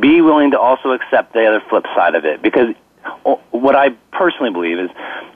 [0.00, 2.42] be willing to also accept the other flip side of it.
[2.42, 2.74] Because
[3.50, 4.90] what I personally believe is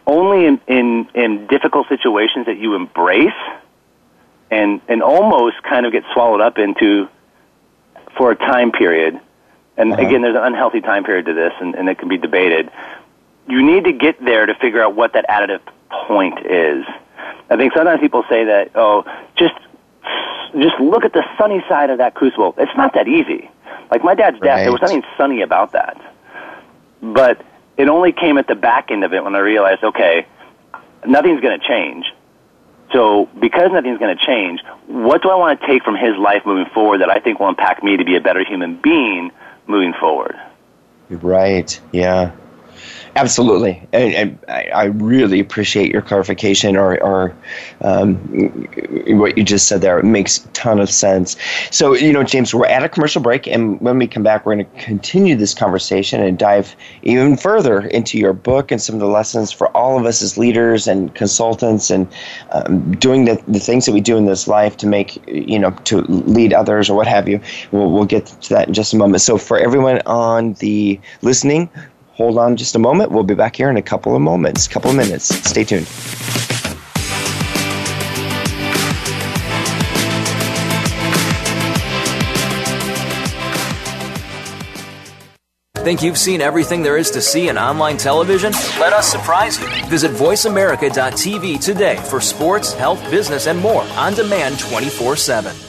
[0.09, 3.31] only in, in, in difficult situations that you embrace
[4.51, 7.09] and, and almost kind of get swallowed up into
[8.17, 9.21] for a time period.
[9.77, 10.03] And uh-huh.
[10.03, 12.71] again, there's an unhealthy time period to this, and, and it can be debated.
[13.49, 16.85] You need to get there to figure out what that additive point is.
[17.51, 19.05] I think sometimes people say that, oh,
[19.37, 19.55] just
[20.59, 22.55] just look at the sunny side of that crucible.
[22.57, 23.51] It's not that easy.
[23.91, 24.63] Like my dad's death, right.
[24.63, 26.01] there was nothing sunny about that.
[27.03, 27.45] But
[27.79, 30.27] it only came at the back end of it when I realized, okay,
[31.07, 32.05] nothing's going to change.
[32.93, 36.43] So because nothing's going to change, what do I want to take from his life
[36.45, 39.31] moving forward that I think will impact me to be a better human being
[39.67, 40.35] moving forward?
[41.09, 41.81] Right.
[41.93, 42.33] Yeah.
[43.19, 47.35] Absolutely, and, and I really appreciate your clarification or, or
[47.81, 48.15] um,
[49.19, 49.99] what you just said there.
[49.99, 51.37] It makes a ton of sense.
[51.73, 54.55] So, you know, James, we're at a commercial break, and when we come back, we're
[54.55, 59.01] going to continue this conversation and dive even further into your book and some of
[59.01, 62.07] the lessons for all of us as leaders and consultants, and
[62.53, 65.73] um, doing the, the things that we do in this life to make, you know,
[65.87, 67.41] to lead others or what have you.
[67.73, 69.23] We'll, we'll get to that in just a moment.
[69.23, 71.69] So, for everyone on the listening,
[72.19, 73.13] Hold on just a moment.
[73.13, 75.27] We'll be back here in a couple of moments, couple of minutes.
[75.49, 75.87] Stay tuned.
[85.77, 88.53] Think you've seen everything there is to see in online television?
[88.81, 89.69] Let us surprise you.
[89.87, 95.68] Visit VoiceAmerica.tv today for sports, health, business, and more on demand 24 7.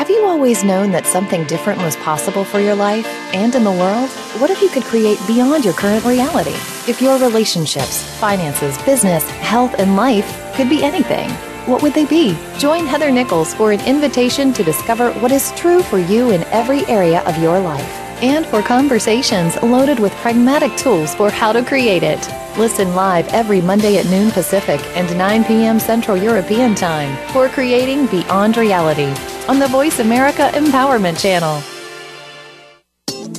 [0.00, 3.70] Have you always known that something different was possible for your life and in the
[3.70, 4.08] world?
[4.40, 6.54] What if you could create beyond your current reality?
[6.90, 11.28] If your relationships, finances, business, health, and life could be anything,
[11.68, 12.34] what would they be?
[12.56, 16.86] Join Heather Nichols for an invitation to discover what is true for you in every
[16.86, 22.02] area of your life and for conversations loaded with pragmatic tools for how to create
[22.02, 22.20] it.
[22.58, 25.78] Listen live every Monday at noon Pacific and 9 p.m.
[25.78, 29.12] Central European Time for Creating Beyond Reality
[29.48, 31.62] on the Voice America Empowerment Channel.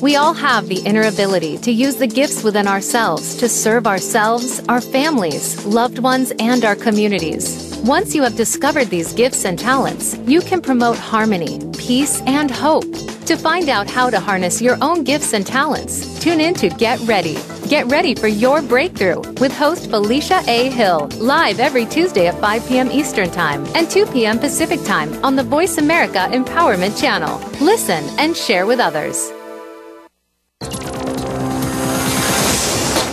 [0.01, 4.59] We all have the inner ability to use the gifts within ourselves to serve ourselves,
[4.67, 7.79] our families, loved ones, and our communities.
[7.83, 13.10] Once you have discovered these gifts and talents, you can promote harmony, peace, and hope.
[13.31, 16.99] To find out how to harness your own gifts and talents, tune in to Get
[17.07, 17.37] Ready
[17.71, 20.69] Get ready for your breakthrough with host Felicia A.
[20.71, 22.91] Hill, live every Tuesday at 5 p.m.
[22.91, 24.37] Eastern Time and 2 p.m.
[24.37, 27.39] Pacific Time on the Voice America Empowerment Channel.
[27.61, 29.31] Listen and share with others.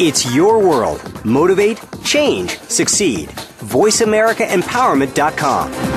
[0.01, 1.01] It's your world.
[1.25, 3.29] Motivate, change, succeed.
[3.29, 5.88] VoiceAmericaEmpowerment.com.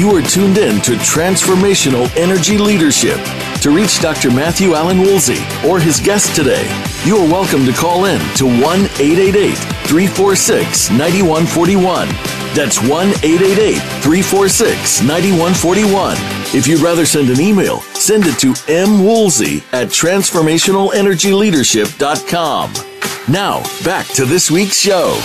[0.00, 3.18] You are tuned in to Transformational Energy Leadership.
[3.60, 4.30] To reach Dr.
[4.30, 6.64] Matthew Allen Woolsey or his guest today,
[7.04, 12.08] you are welcome to call in to 1 888 346 9141.
[12.54, 16.16] That's 1 888 346 9141.
[16.56, 22.72] If you'd rather send an email, send it to mwoolsey at transformationalenergyleadership.com.
[23.28, 25.20] Now, back to this week's show.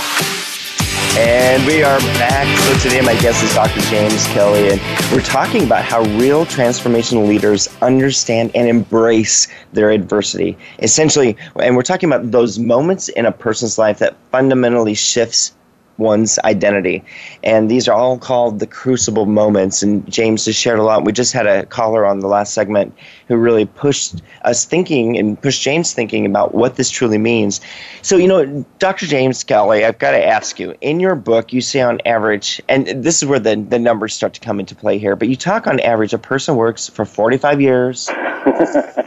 [1.18, 2.46] And we are back.
[2.60, 3.80] So today my guest is Dr.
[3.90, 4.82] James Kelly, and
[5.14, 10.58] we're talking about how real transformational leaders understand and embrace their adversity.
[10.80, 15.55] Essentially, and we're talking about those moments in a person's life that fundamentally shifts
[15.98, 17.04] one's identity.
[17.44, 19.82] And these are all called the crucible moments.
[19.82, 21.06] And James has shared a lot.
[21.06, 22.94] We just had a caller on the last segment
[23.28, 27.62] who really pushed us thinking and pushed James thinking about what this truly means.
[28.02, 29.06] So, you know, Dr.
[29.06, 32.88] James Kelly, I've got to ask you in your book, you say on average, and
[32.88, 35.68] this is where the, the numbers start to come into play here, but you talk
[35.68, 38.10] on average a person works for 45 years.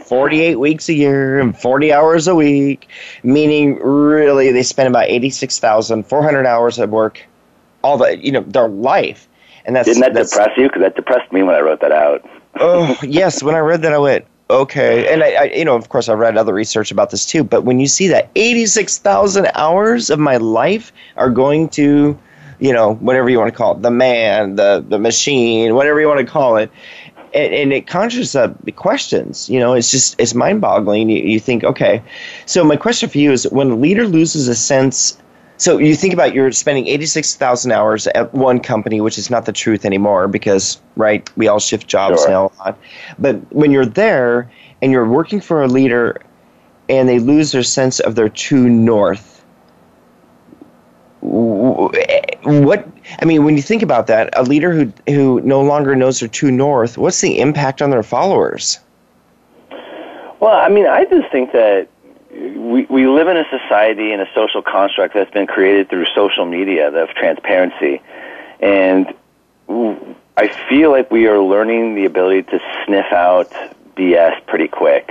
[0.05, 2.87] 48 weeks a year and 40 hours a week,
[3.23, 7.25] meaning really they spend about 86,400 hours at work,
[7.83, 9.27] all the, you know, their life.
[9.65, 10.67] And that's, Didn't that that's, depress you?
[10.67, 12.27] Because that depressed me when I wrote that out.
[12.59, 13.43] oh, yes.
[13.43, 15.11] When I read that, I went, okay.
[15.11, 17.43] And I, I, you know, of course, I read other research about this too.
[17.43, 22.17] But when you see that 86,000 hours of my life are going to,
[22.59, 26.07] you know, whatever you want to call it, the man, the, the machine, whatever you
[26.07, 26.71] want to call it,
[27.33, 29.49] and, and, it conjures up questions.
[29.49, 31.09] You know, it's just it's mind boggling.
[31.09, 32.01] You, you, think, okay.
[32.45, 35.17] So my question for you is: when a leader loses a sense,
[35.59, 39.29] so you think about you're spending eighty six thousand hours at one company, which is
[39.29, 42.29] not the truth anymore because right, we all shift jobs sure.
[42.29, 42.79] now a lot.
[43.19, 44.49] But when you're there
[44.81, 46.21] and you're working for a leader,
[46.89, 49.29] and they lose their sense of their true north
[51.21, 52.87] what
[53.21, 56.29] I mean, when you think about that, a leader who who no longer knows their
[56.29, 58.79] true north, what's the impact on their followers?
[60.39, 61.89] Well, I mean, I just think that
[62.39, 66.45] we we live in a society and a social construct that's been created through social
[66.45, 68.01] media of transparency,
[68.59, 69.13] and
[70.37, 73.51] I feel like we are learning the ability to sniff out
[73.95, 75.09] BS pretty quick,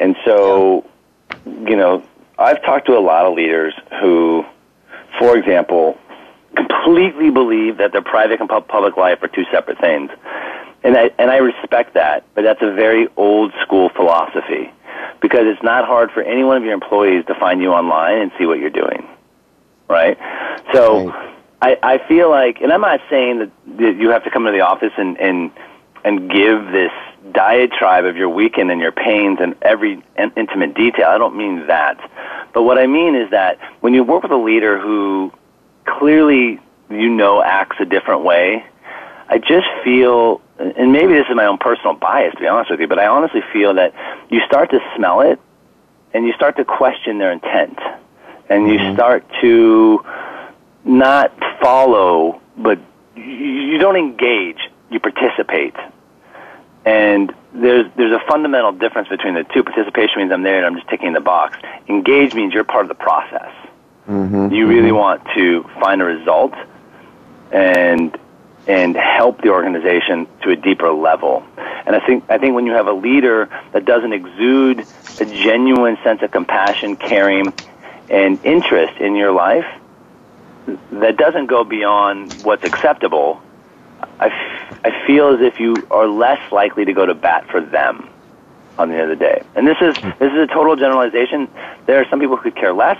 [0.00, 0.86] and so,
[1.44, 2.02] you know,
[2.38, 4.46] I've talked to a lot of leaders who
[5.18, 5.98] for example,
[6.56, 10.10] completely believe that their private and public life are two separate things.
[10.82, 14.72] And I, and I respect that, but that's a very old school philosophy
[15.22, 18.32] because it's not hard for any one of your employees to find you online and
[18.38, 19.06] see what you're doing.
[19.88, 20.18] Right?
[20.74, 21.34] So right.
[21.62, 24.50] I, I feel like, and I'm not saying that, that you have to come to
[24.50, 25.50] the office and, and,
[26.04, 26.90] and give this
[27.30, 30.02] diatribe of your weekend and your pains and every
[30.36, 31.06] intimate detail.
[31.06, 31.98] I don't mean that.
[32.52, 35.32] But what I mean is that when you work with a leader who
[35.86, 36.58] clearly
[36.90, 38.64] you know acts a different way,
[39.28, 42.80] I just feel, and maybe this is my own personal bias to be honest with
[42.80, 43.94] you, but I honestly feel that
[44.30, 45.40] you start to smell it
[46.14, 47.78] and you start to question their intent
[48.48, 48.94] and you mm-hmm.
[48.94, 50.04] start to
[50.84, 52.78] not follow, but
[53.16, 54.58] you don't engage,
[54.90, 55.74] you participate.
[56.84, 59.62] And there's there's a fundamental difference between the two.
[59.62, 61.56] Participation means I'm there and I'm just ticking the box.
[61.88, 63.52] Engage means you're part of the process.
[64.08, 64.52] Mm-hmm.
[64.52, 64.96] You really mm-hmm.
[64.96, 66.54] want to find a result
[67.52, 68.18] and
[68.66, 71.42] and help the organization to a deeper level.
[71.56, 74.86] And I think I think when you have a leader that doesn't exude
[75.20, 77.52] a genuine sense of compassion, caring,
[78.08, 79.66] and interest in your life,
[80.92, 83.42] that doesn't go beyond what's acceptable
[84.18, 87.60] I, f- I feel as if you are less likely to go to bat for
[87.60, 88.08] them
[88.78, 89.42] on the end of the day.
[89.54, 90.10] And this is hmm.
[90.18, 91.48] this is a total generalization.
[91.86, 92.98] There are some people who could care less.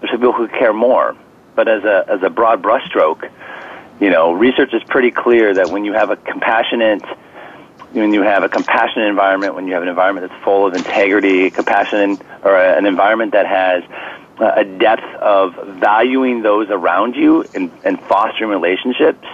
[0.00, 1.16] There's some people who care more.
[1.54, 3.30] But as a as a broad brushstroke,
[4.00, 7.02] you know, research is pretty clear that when you have a compassionate
[7.92, 11.50] when you have a compassionate environment, when you have an environment that's full of integrity,
[11.50, 13.82] compassion, or a, an environment that has
[14.40, 19.26] a depth of valuing those around you and, and fostering relationships,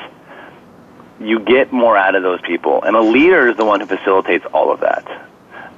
[1.20, 2.82] you get more out of those people.
[2.82, 5.06] And a leader is the one who facilitates all of that.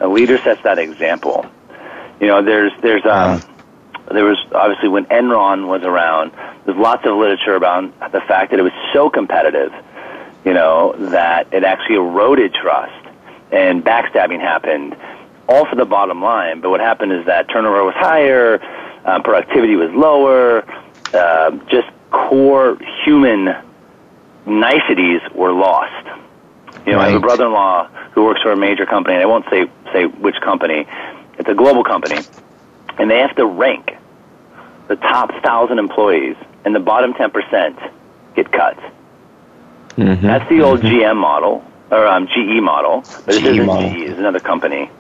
[0.01, 1.47] A leader sets that example.
[2.21, 3.43] You know, there's there's um,
[4.13, 6.33] there was obviously when Enron was around,
[6.65, 7.83] there's lots of literature about
[8.13, 9.73] the fact that it was so competitive.
[10.45, 13.07] you know, that it actually eroded trust
[13.53, 14.97] and backstabbing happened,
[15.49, 16.61] all for the bottom line.
[16.61, 18.59] But what happened is that turnover was higher,
[19.05, 20.65] um, productivity was lower,
[21.15, 23.55] uh, just core human
[24.47, 26.07] niceties were lost.
[26.87, 27.09] You know, right.
[27.09, 30.07] I have a brother-in-law who works for a major company, and I won't say say
[30.07, 30.87] which company.
[31.39, 32.21] It's a global company,
[32.99, 33.98] and they have to rank
[34.89, 37.79] the top thousand employees, and the bottom ten percent
[38.35, 38.77] get cut.
[39.97, 40.27] Mm-hmm.
[40.27, 40.97] That's the old mm-hmm.
[40.97, 43.91] GM model or um, GE model, but GE this isn't model.
[43.91, 43.97] GE.
[43.97, 44.91] It's another company.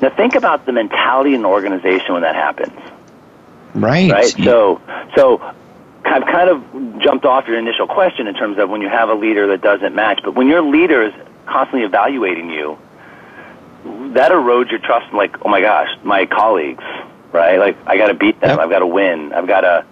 [0.00, 2.78] Now think about the mentality in the organization when that happens.
[3.74, 4.10] Right.
[4.10, 4.34] Right.
[4.42, 4.80] So
[5.16, 5.40] so
[6.04, 9.14] I've kind of jumped off your initial question in terms of when you have a
[9.14, 11.14] leader that doesn't match, but when your leader is
[11.46, 12.78] constantly evaluating you,
[14.14, 15.12] that erodes your trust.
[15.12, 16.84] Like, oh my gosh, my colleagues,
[17.32, 17.58] right?
[17.58, 18.50] Like, I got to beat them.
[18.50, 18.58] Yep.
[18.58, 19.32] I've got to win.
[19.32, 19.84] I've got to,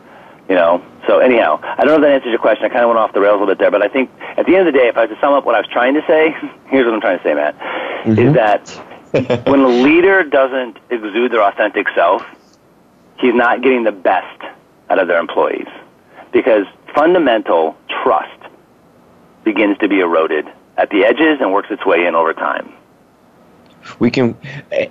[0.48, 0.84] you know.
[1.06, 2.66] So anyhow, I don't know if that answers your question.
[2.66, 4.46] I kind of went off the rails a little bit there, but I think at
[4.46, 5.94] the end of the day, if I was to sum up what I was trying
[5.94, 6.30] to say,
[6.66, 8.18] here's what I'm trying to say, Matt, mm-hmm.
[8.18, 8.68] is that
[9.48, 12.24] when a leader doesn't exude their authentic self,
[13.18, 14.42] he's not getting the best
[14.88, 15.68] out of their employees
[16.32, 18.40] because fundamental trust
[19.44, 22.72] begins to be eroded at the edges and works its way in over time.
[23.98, 24.36] We can,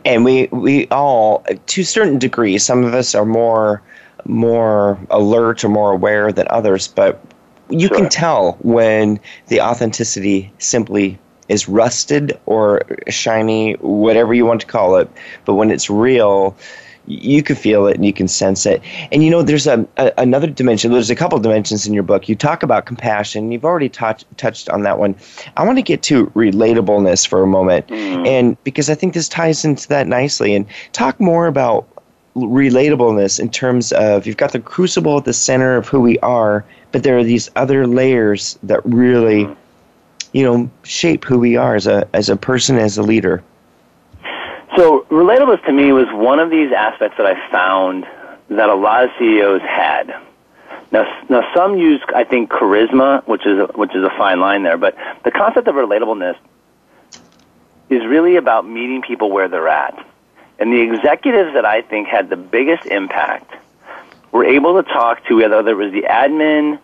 [0.05, 3.81] and we we all, to a certain degree, some of us are more
[4.25, 7.21] more alert or more aware than others, but
[7.69, 7.97] you sure.
[7.97, 11.17] can tell when the authenticity simply
[11.47, 15.09] is rusted or shiny, whatever you want to call it.
[15.45, 16.55] But when it's real,
[17.09, 18.81] you can feel it and you can sense it.
[19.11, 20.91] And you know, there's a, a another dimension.
[20.91, 22.29] There's a couple dimensions in your book.
[22.29, 23.51] You talk about compassion.
[23.51, 25.15] You've already touch, touched on that one.
[25.57, 28.27] I want to get to relatableness for a moment, mm.
[28.27, 30.55] and because I think this ties into that nicely.
[30.55, 31.87] And talk more about
[32.35, 36.63] relatableness in terms of you've got the crucible at the center of who we are,
[36.91, 39.55] but there are these other layers that really, mm.
[40.33, 43.43] you know, shape who we are as a as a person, as a leader.
[44.79, 48.07] So relatable to me was one of these aspects that I found
[48.47, 50.15] that a lot of CEOs had.
[50.89, 54.63] Now, now some use, I think, charisma, which is a, which is a fine line
[54.63, 56.37] there, but the concept of relatableness
[57.89, 60.01] is really about meeting people where they're at.
[60.59, 63.53] And the executives that I think had the biggest impact
[64.31, 66.79] were able to talk to whether it was the admin,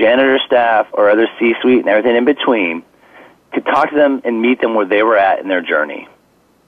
[0.00, 2.82] janitor staff, or other C-suite and everything in between,
[3.54, 6.08] to talk to them and meet them where they were at in their journey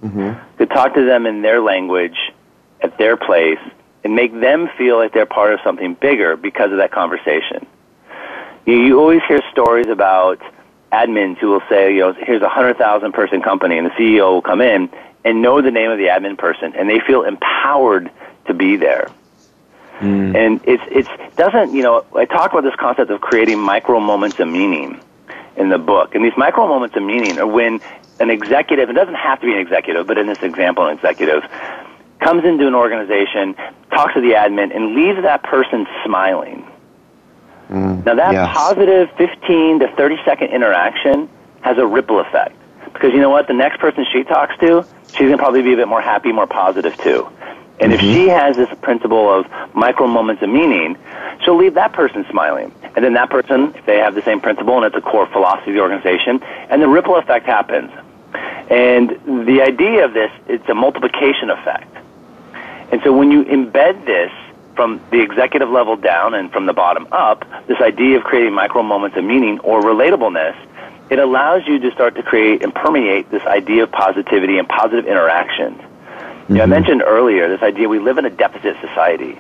[0.03, 0.59] mm-hmm.
[0.59, 2.17] to talk to them in their language
[2.81, 3.59] at their place
[4.05, 7.67] and make them feel like they're part of something bigger because of that conversation.
[8.67, 10.41] You, you always hear stories about
[10.93, 14.35] admins who will say, you know, here's a hundred thousand person company, and the CEO
[14.35, 14.91] will come in
[15.25, 18.11] and know the name of the admin person, and they feel empowered
[18.47, 19.11] to be there.
[19.99, 20.37] Mm.
[20.37, 24.39] And it's it's doesn't you know I talk about this concept of creating micro moments
[24.39, 25.01] of meaning
[25.59, 27.81] in the book, and these micro moments of meaning are when
[28.21, 31.43] an executive, it doesn't have to be an executive, but in this example, an executive,
[32.21, 33.55] comes into an organization,
[33.91, 36.67] talks to the admin, and leaves that person smiling.
[37.71, 38.57] Mm, now, that yes.
[38.57, 41.29] positive 15 to 30 second interaction
[41.61, 42.57] has a ripple effect.
[42.93, 43.47] Because you know what?
[43.47, 46.33] The next person she talks to, she's going to probably be a bit more happy,
[46.33, 47.29] more positive too.
[47.81, 47.93] And mm-hmm.
[47.93, 50.97] if she has this principle of micro moments of meaning,
[51.45, 52.73] she'll leave that person smiling.
[52.97, 55.71] And then that person, if they have the same principle and it's a core philosophy
[55.71, 57.91] of the organization, and the ripple effect happens.
[58.71, 59.11] And
[59.47, 61.95] the idea of this, it's a multiplication effect.
[62.91, 64.33] And so when you embed this
[64.75, 68.83] from the executive level down and from the bottom up, this idea of creating micro
[68.83, 70.57] moments of meaning or relatableness,
[71.11, 75.07] it allows you to start to create and permeate this idea of positivity and positive
[75.07, 75.81] interactions.
[76.49, 76.57] Mm-hmm.
[76.57, 76.71] You know, I mm-hmm.
[76.73, 79.39] mentioned earlier this idea we live in a deficit society.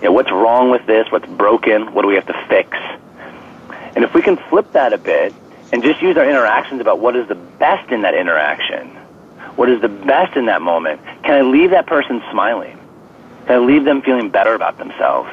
[0.00, 1.06] You know, what's wrong with this?
[1.10, 1.92] What's broken?
[1.92, 2.76] What do we have to fix?
[3.94, 5.34] And if we can flip that a bit
[5.72, 8.88] and just use our interactions about what is the best in that interaction.
[9.56, 11.00] What is the best in that moment?
[11.22, 12.78] Can I leave that person smiling?
[13.46, 15.30] Can I leave them feeling better about themselves?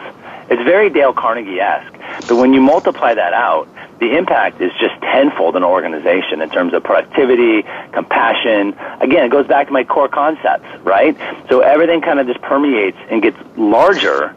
[0.49, 1.93] It's very Dale Carnegie-esque,
[2.28, 3.68] but when you multiply that out,
[4.00, 8.76] the impact is just tenfold in an organization in terms of productivity, compassion.
[9.02, 11.18] Again, it goes back to my core concepts, right?
[11.50, 14.36] So everything kind of just permeates and gets larger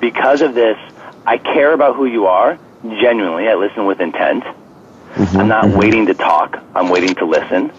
[0.00, 0.76] because of this.
[1.26, 3.48] I care about who you are, genuinely.
[3.48, 4.44] I listen with intent.
[4.44, 5.78] Mm-hmm, I'm not mm-hmm.
[5.78, 6.62] waiting to talk.
[6.74, 7.72] I'm waiting to listen.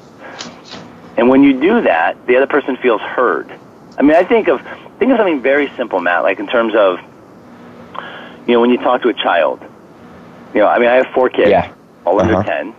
[1.18, 3.52] And when you do that, the other person feels heard.
[3.98, 4.62] I mean, I think of
[4.98, 6.24] think of something very simple, Matt.
[6.24, 7.00] Like in terms of,
[8.48, 9.64] you know, when you talk to a child.
[10.54, 11.74] You know, I mean, I have four kids, yeah.
[12.06, 12.44] all under uh-huh.
[12.44, 12.76] ten.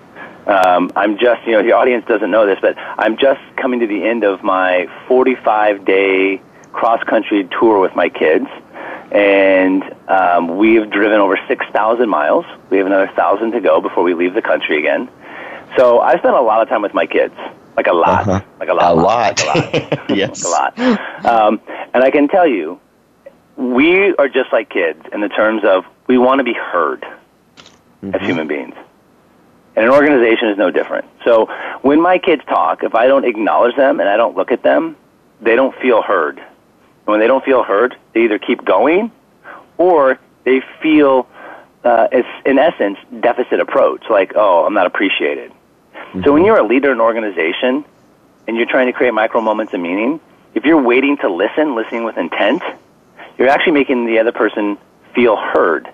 [0.47, 3.87] Um, I'm just, you know, the audience doesn't know this, but I'm just coming to
[3.87, 6.43] the end of my 45 day
[6.73, 8.47] cross country tour with my kids.
[9.13, 12.45] and um, we've driven over 6,000 miles.
[12.71, 15.09] We have another 1,000 to go before we leave the country again.
[15.77, 17.35] So I spent a lot of time with my kids,
[17.77, 18.41] like a lot, Uh-huh.
[18.59, 19.47] like a lot, A lot.
[19.47, 20.45] like a lot, yes.
[20.45, 20.79] a lot.
[21.25, 21.61] Um,
[21.95, 22.81] and I can tell you,
[23.57, 27.05] we are just like kids in the terms of we want to be heard
[28.03, 28.75] as human beings.
[29.75, 31.07] And an organization is no different.
[31.25, 31.47] So
[31.83, 34.97] when my kids talk, if I don't acknowledge them and I don't look at them,
[35.41, 36.39] they don't feel heard.
[36.39, 39.11] And when they don't feel heard, they either keep going
[39.79, 41.27] or they feel,
[41.85, 45.53] uh, it's, in essence, deficit approach, like, oh, I'm not appreciated.
[46.25, 47.87] So when you're a leader in an organization
[48.47, 50.21] and you're trying to create micro moments of meaning,
[50.55, 52.63] if you're waiting to listen, listening with intent,
[53.39, 54.77] you're actually making the other person
[55.15, 55.89] feel heard.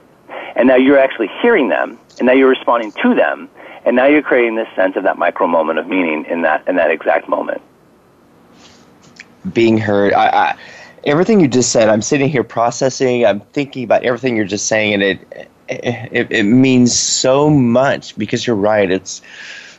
[0.57, 3.49] And now you're actually hearing them, and now you're responding to them,
[3.85, 6.76] and now you're creating this sense of that micro moment of meaning in that in
[6.76, 7.62] that exact moment.
[9.53, 10.12] being heard.
[10.12, 10.57] I, I,
[11.05, 13.24] everything you just said, I'm sitting here processing.
[13.24, 18.47] I'm thinking about everything you're just saying, and it it, it means so much because
[18.47, 18.91] you're right.
[18.91, 19.22] It's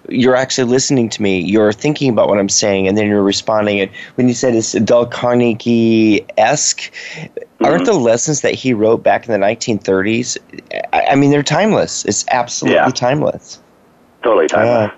[0.07, 1.39] you're actually listening to me.
[1.39, 3.79] You're thinking about what I'm saying, and then you're responding.
[3.81, 7.65] And when you said it's Dale Carnegie esque, mm-hmm.
[7.65, 10.37] aren't the lessons that he wrote back in the 1930s?
[10.93, 12.05] I, I mean, they're timeless.
[12.05, 12.89] It's absolutely Yeah.
[12.89, 13.59] timeless.
[14.23, 14.91] Totally timeless.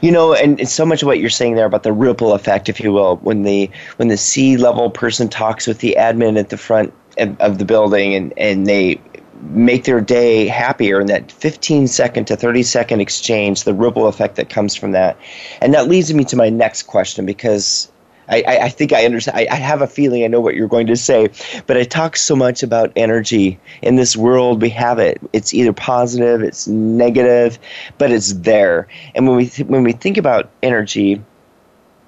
[0.00, 2.68] You know, and, and so much of what you're saying there about the ripple effect,
[2.68, 6.50] if you will, when the when the C level person talks with the admin at
[6.50, 9.00] the front of, of the building and, and they
[9.42, 14.36] make their day happier in that 15 second to 30 second exchange, the ripple effect
[14.36, 15.16] that comes from that.
[15.60, 17.90] And that leads me to my next question because
[18.28, 19.38] I, I, I think I understand.
[19.38, 21.28] I, I have a feeling I know what you're going to say,
[21.66, 23.58] but I talk so much about energy.
[23.82, 25.20] In this world, we have it.
[25.32, 27.58] It's either positive, it's negative,
[27.98, 28.88] but it's there.
[29.14, 31.22] And when we th- when we think about energy,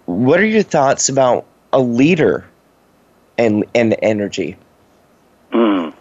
[0.07, 2.47] what are your thoughts about a leader
[3.37, 4.57] and and energy?
[5.53, 5.95] Mm.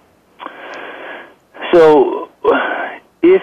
[1.74, 2.30] So,
[3.22, 3.42] if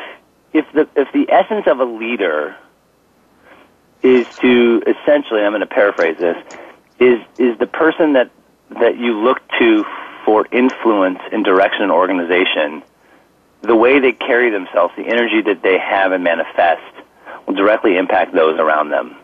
[0.54, 2.56] if the if the essence of a leader
[4.02, 6.36] is to essentially, I'm going to paraphrase this,
[7.00, 8.30] is is the person that
[8.80, 9.84] that you look to
[10.24, 12.82] for influence and direction and organization,
[13.62, 16.80] the way they carry themselves, the energy that they have and manifest,
[17.46, 19.16] will directly impact those around them.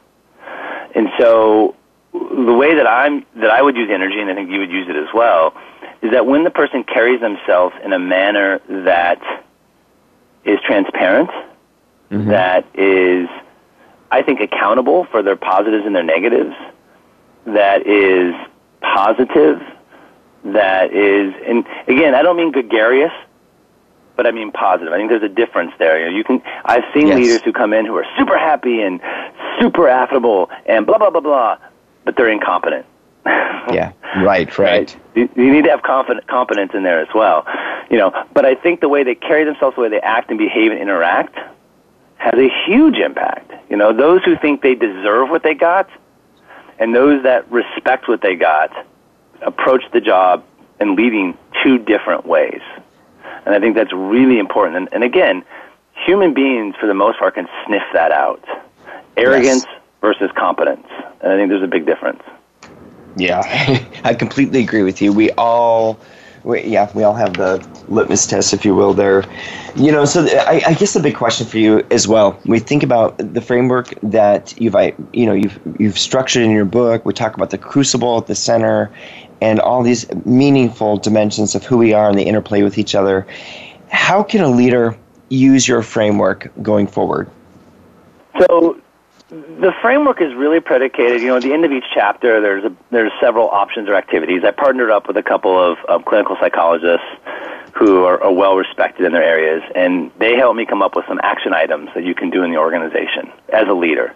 [0.94, 1.76] And so,
[2.12, 4.88] the way that I'm that I would use energy, and I think you would use
[4.88, 5.54] it as well,
[6.02, 9.20] is that when the person carries themselves in a manner that
[10.45, 11.30] is transparent,
[12.11, 12.28] mm-hmm.
[12.28, 13.28] that is,
[14.11, 16.55] I think, accountable for their positives and their negatives,
[17.47, 18.34] that is
[18.80, 19.61] positive,
[20.45, 23.12] that is, and again, I don't mean gregarious,
[24.16, 24.93] but I mean positive.
[24.93, 25.99] I think there's a difference there.
[25.99, 27.18] You, know, you can, I've seen Yes.
[27.18, 29.01] leaders who come in who are super happy and
[29.59, 31.57] super affable and blah blah blah blah,
[32.05, 32.84] but they're incompetent.
[33.72, 33.92] Yeah,
[34.24, 34.96] right, right.
[35.14, 37.46] You, you need to have confident, confidence in there as well.
[37.90, 40.38] You know, but I think the way they carry themselves, the way they act and
[40.38, 41.36] behave and interact,
[42.16, 43.52] has a huge impact.
[43.70, 45.88] You know, those who think they deserve what they got,
[46.78, 48.72] and those that respect what they got,
[49.42, 50.44] approach the job
[50.80, 52.62] in leading two different ways.
[53.44, 54.76] And I think that's really important.
[54.76, 55.44] And, and again,
[55.94, 58.44] human beings, for the most part, can sniff that out.
[59.16, 59.66] Arrogance
[60.00, 60.86] versus competence.
[61.20, 62.22] And I think there's a big difference.
[63.16, 63.42] Yeah,
[64.04, 65.12] I completely agree with you.
[65.12, 65.98] We all,
[66.44, 68.94] we, yeah, we all have the litmus test, if you will.
[68.94, 69.24] There,
[69.76, 70.04] you know.
[70.04, 72.38] So th- I, I guess the big question for you as well.
[72.46, 74.74] We think about the framework that you've,
[75.12, 77.04] you know, you've you've structured in your book.
[77.04, 78.90] We talk about the crucible at the center,
[79.40, 83.26] and all these meaningful dimensions of who we are and the interplay with each other.
[83.88, 84.96] How can a leader
[85.30, 87.28] use your framework going forward?
[88.38, 88.80] So
[89.30, 91.22] the framework is really predicated.
[91.22, 94.42] You know, at the end of each chapter, there's a, there's several options or activities.
[94.44, 97.06] I partnered up with a couple of, of clinical psychologists
[97.74, 101.04] who are, are well respected in their areas, and they helped me come up with
[101.06, 104.12] some action items that you can do in the organization as a leader.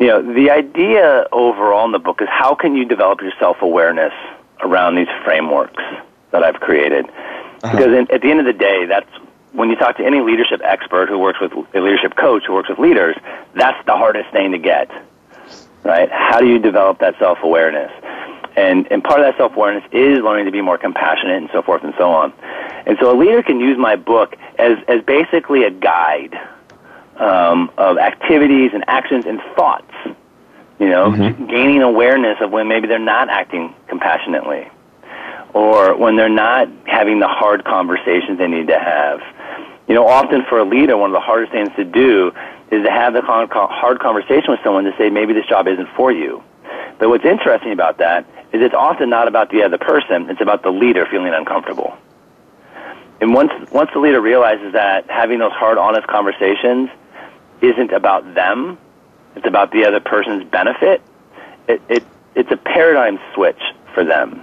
[0.00, 3.58] You know, the idea overall in the book is how can you develop your self
[3.62, 4.12] awareness
[4.60, 5.82] around these frameworks
[6.32, 7.06] that I've created?
[7.06, 7.70] Uh-huh.
[7.76, 9.10] Because in, at the end of the day, that's
[9.52, 12.68] when you talk to any leadership expert who works with a leadership coach who works
[12.68, 13.16] with leaders,
[13.54, 14.90] that's the hardest thing to get.
[15.84, 16.10] Right?
[16.10, 17.90] How do you develop that self awareness?
[18.56, 21.62] And and part of that self awareness is learning to be more compassionate and so
[21.62, 22.32] forth and so on.
[22.86, 26.38] And so a leader can use my book as as basically a guide
[27.16, 29.92] um, of activities and actions and thoughts.
[30.78, 31.12] You know,
[31.46, 34.68] gaining awareness of when maybe they're not acting compassionately
[35.54, 39.20] or when they're not having the hard conversations they need to have.
[39.88, 42.32] You know, often for a leader, one of the hardest things to do
[42.70, 46.10] is to have the hard conversation with someone to say maybe this job isn't for
[46.10, 46.42] you.
[46.98, 50.62] But what's interesting about that is it's often not about the other person, it's about
[50.62, 51.96] the leader feeling uncomfortable.
[53.20, 56.90] And once, once the leader realizes that having those hard, honest conversations
[57.60, 58.78] isn't about them,
[59.36, 61.02] it's about the other person's benefit,
[61.68, 62.04] it, it,
[62.34, 63.60] it's a paradigm switch
[63.94, 64.42] for them.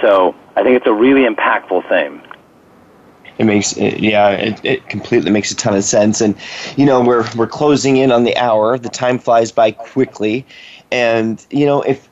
[0.00, 2.22] So I think it's a really impactful thing.
[3.40, 6.20] It makes yeah, it, it completely makes a ton of sense.
[6.20, 6.36] And
[6.76, 8.76] you know, we're we're closing in on the hour.
[8.76, 10.44] The time flies by quickly,
[10.92, 12.06] and you know, if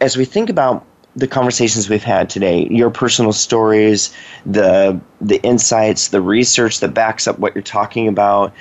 [0.00, 4.14] as we think about the conversations we've had today, your personal stories,
[4.46, 8.54] the the insights, the research that backs up what you're talking about,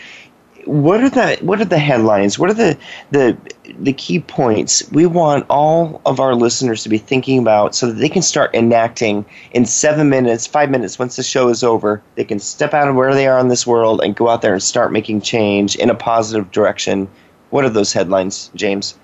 [0.70, 2.38] what are the what are the headlines?
[2.38, 2.78] What are the
[3.10, 3.36] the
[3.80, 7.94] the key points we want all of our listeners to be thinking about so that
[7.94, 12.04] they can start enacting in seven minutes, five minutes once the show is over.
[12.16, 14.54] They can step out of where they are in this world and go out there
[14.54, 17.10] and start making change in a positive direction.
[17.50, 18.96] What are those headlines, James?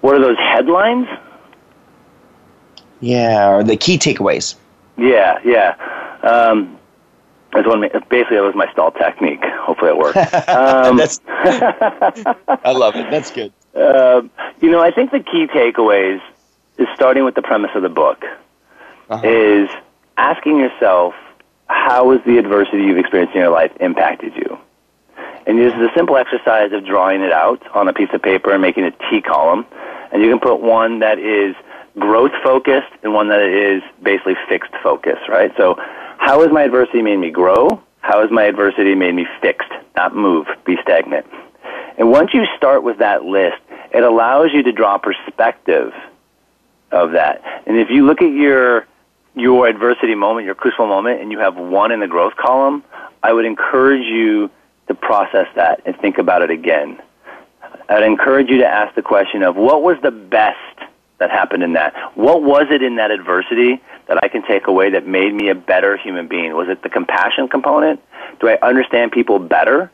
[0.00, 1.06] What are those headlines?
[3.00, 4.56] Yeah, or the key takeaways.
[4.96, 5.76] Yeah, yeah.
[6.22, 6.78] Um,
[7.54, 7.80] that's one.
[7.80, 9.42] Basically, that was my stall technique.
[9.42, 10.16] Hopefully, it worked.
[10.48, 13.10] Um, That's, I love it.
[13.10, 13.52] That's good.
[13.74, 14.22] Uh,
[14.60, 16.20] you know, I think the key takeaways
[16.78, 18.24] is starting with the premise of the book.
[19.08, 19.26] Uh-huh.
[19.26, 19.68] Is
[20.16, 21.14] asking yourself
[21.66, 24.58] how has the adversity you've experienced in your life impacted you?
[25.46, 28.52] And this is a simple exercise of drawing it out on a piece of paper
[28.52, 29.66] and making a T column.
[30.12, 31.54] And you can put one that is
[31.98, 35.52] growth focused and one that is basically fixed focus, right?
[35.56, 35.76] So
[36.18, 37.82] how has my adversity made me grow?
[38.00, 41.26] How has my adversity made me fixed, not move, be stagnant?
[41.96, 43.60] And once you start with that list,
[43.92, 45.92] it allows you to draw perspective
[46.90, 47.42] of that.
[47.66, 48.86] And if you look at your
[49.36, 52.84] your adversity moment, your crucial moment, and you have one in the growth column,
[53.22, 54.48] I would encourage you
[54.86, 57.00] to process that and think about it again.
[57.88, 60.56] I'd encourage you to ask the question of what was the best
[61.24, 61.94] that happened in that?
[62.16, 65.54] What was it in that adversity that I can take away that made me a
[65.54, 66.52] better human being?
[66.54, 68.00] Was it the compassion component?
[68.40, 69.90] Do I understand people better?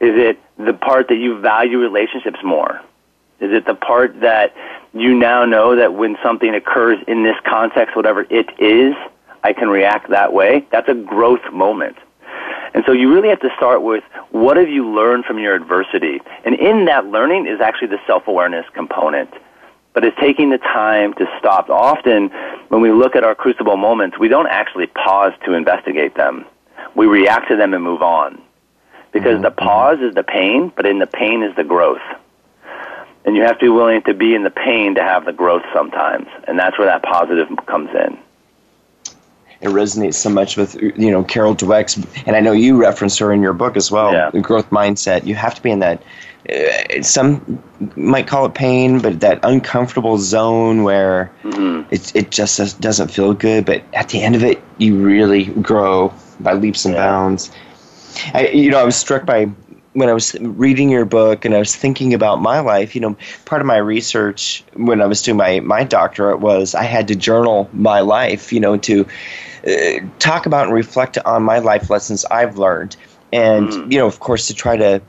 [0.00, 2.80] Is it the part that you value relationships more?
[3.40, 4.54] Is it the part that
[4.94, 8.94] you now know that when something occurs in this context, whatever it is,
[9.44, 10.66] I can react that way?
[10.72, 11.98] That's a growth moment.
[12.72, 16.20] And so you really have to start with what have you learned from your adversity?
[16.44, 19.30] And in that learning is actually the self-awareness component.
[19.92, 21.70] But it's taking the time to stop.
[21.70, 22.28] Often
[22.68, 26.44] when we look at our crucible moments, we don't actually pause to investigate them.
[26.94, 28.40] We react to them and move on.
[29.12, 29.42] Because mm-hmm.
[29.42, 32.02] the pause is the pain, but in the pain is the growth.
[33.24, 35.62] And you have to be willing to be in the pain to have the growth
[35.72, 36.28] sometimes.
[36.46, 38.18] And that's where that positive comes in
[39.60, 43.32] it resonates so much with you know Carol Dweck's, and I know you reference her
[43.32, 44.12] in your book as well.
[44.12, 44.30] Yeah.
[44.30, 45.26] The growth mindset.
[45.26, 46.02] You have to be in that.
[46.48, 47.62] Uh, some
[47.96, 51.86] might call it pain, but that uncomfortable zone where mm-hmm.
[51.92, 53.64] it it just doesn't feel good.
[53.66, 57.06] But at the end of it, you really grow by leaps and yeah.
[57.06, 57.50] bounds.
[58.34, 59.50] I, you know, I was struck by
[59.92, 63.16] when I was reading your book and I was thinking about my life, you know,
[63.44, 67.16] part of my research when I was doing my, my doctorate was I had to
[67.16, 69.06] journal my life, you know, to
[69.66, 72.96] uh, talk about and reflect on my life lessons I've learned.
[73.32, 73.92] And, Mm.
[73.92, 75.02] you know, of course, to try to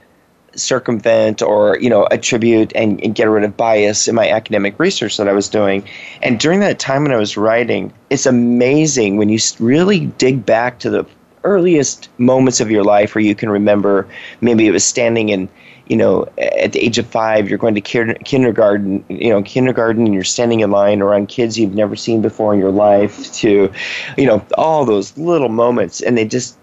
[0.60, 5.18] circumvent or, you know, attribute and, and get rid of bias in my academic research
[5.18, 5.84] that I was doing.
[6.22, 10.80] And during that time when I was writing, it's amazing when you really dig back
[10.80, 11.05] to the
[11.43, 14.07] earliest moments of your life where you can remember
[14.41, 15.47] maybe it was standing in
[15.88, 20.05] you know at the age of five you're going to kin- kindergarten you know kindergarten
[20.05, 23.72] and you're standing in line around kids you've never seen before in your life to
[24.18, 26.57] you know all those little moments and they just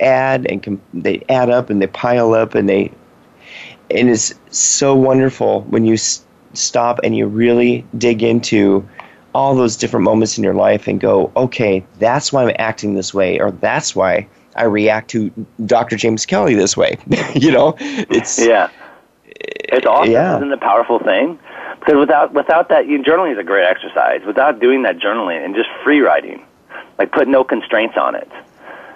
[0.00, 2.90] add and com- they add up and they pile up and they
[3.90, 6.24] and it's so wonderful when you s-
[6.54, 8.86] stop and you really dig into
[9.34, 13.12] all those different moments in your life and go, okay, that's why I'm acting this
[13.14, 14.26] way, or that's why
[14.56, 15.30] I react to
[15.66, 15.96] Dr.
[15.96, 16.98] James Kelly this way.
[17.34, 18.70] you know, it's yeah,
[19.24, 20.12] it's awesome.
[20.12, 20.36] Yeah.
[20.36, 21.38] Isn't it a powerful thing?
[21.78, 24.22] Because without without that, you, journaling is a great exercise.
[24.26, 26.44] Without doing that journaling and just free writing,
[26.98, 28.28] like put no constraints on it.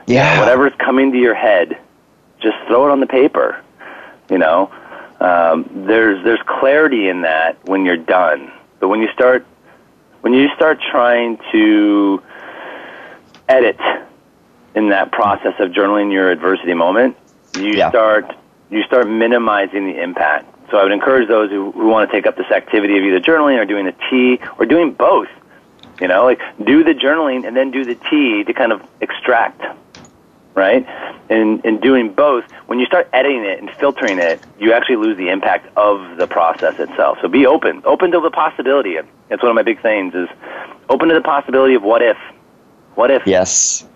[0.07, 1.79] yeah, Whatever's coming to your head,
[2.41, 3.63] just throw it on the paper.
[4.31, 4.73] You know,
[5.23, 8.51] um, there's there's clarity in that when you're done.
[8.81, 9.47] But when you start
[10.23, 12.23] when you start trying to
[13.49, 13.79] edit
[14.75, 17.17] in that process of journaling your adversity moment,
[17.55, 17.89] you Yeah.
[17.91, 18.35] start
[18.71, 20.47] you start minimizing the impact.
[20.71, 23.21] So I would encourage those who, who want to take up this activity of either
[23.21, 25.29] journaling or doing the T or doing both.
[26.01, 29.61] You know, like do the journaling and then do the T to kind of extract,
[30.55, 30.87] right?
[31.31, 35.17] And in doing both, when you start editing it and filtering it, you actually lose
[35.17, 37.19] the impact of the process itself.
[37.23, 38.97] So be open, open to the possibility.
[39.29, 40.29] That's one of my big things is
[40.89, 42.19] open to the possibility of what if,
[42.95, 43.27] what if.
[43.27, 43.87] Yes.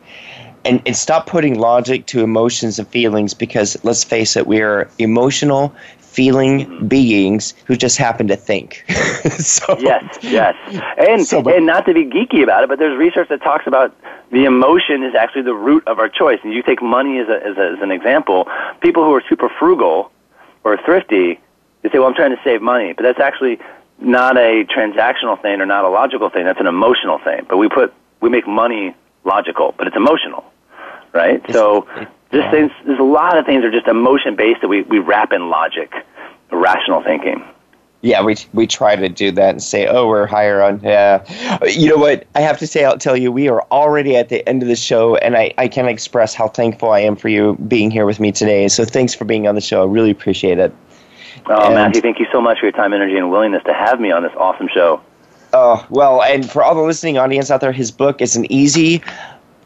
[0.65, 4.91] And, and stop putting logic to emotions and feelings because let's face it, we are
[4.99, 5.75] emotional,
[6.17, 8.85] feeling beings who just happen to think.
[9.39, 10.57] so, yes, yes,
[10.97, 13.67] and so, but, and not to be geeky about it, but there's research that talks
[13.67, 13.95] about
[14.33, 16.41] the emotion is actually the root of our choice.
[16.43, 18.49] And you take money as, a, as, a, as an example.
[18.81, 20.11] People who are super frugal
[20.65, 21.39] or thrifty,
[21.83, 23.61] they say, "Well, I'm trying to save money," but that's actually
[23.99, 26.45] not a transactional thing or not a logical thing.
[26.47, 27.45] That's an emotional thing.
[27.47, 27.93] But we put
[28.23, 28.95] we make money
[29.25, 30.45] logical, but it's emotional,
[31.13, 31.45] right?
[31.53, 31.87] So
[32.37, 34.99] just things, there's a lot of things that are just emotion based that we, we
[34.99, 35.93] wrap in logic,
[36.51, 37.45] rational thinking.
[38.03, 40.81] Yeah, we we try to do that and say, oh, we're higher on.
[40.81, 41.25] Yeah,
[41.67, 42.27] you know what?
[42.37, 44.77] I have to say, I'll tell you, we are already at the end of the
[44.77, 48.21] show, and I I can't express how thankful I am for you being here with
[48.21, 48.69] me today.
[48.69, 49.83] So thanks for being on the show.
[49.83, 50.73] I really appreciate it.
[51.47, 53.99] Oh, and, Matthew, thank you so much for your time, energy, and willingness to have
[53.99, 55.01] me on this awesome show.
[55.53, 59.03] Oh well, and for all the listening audience out there, his book is an easy,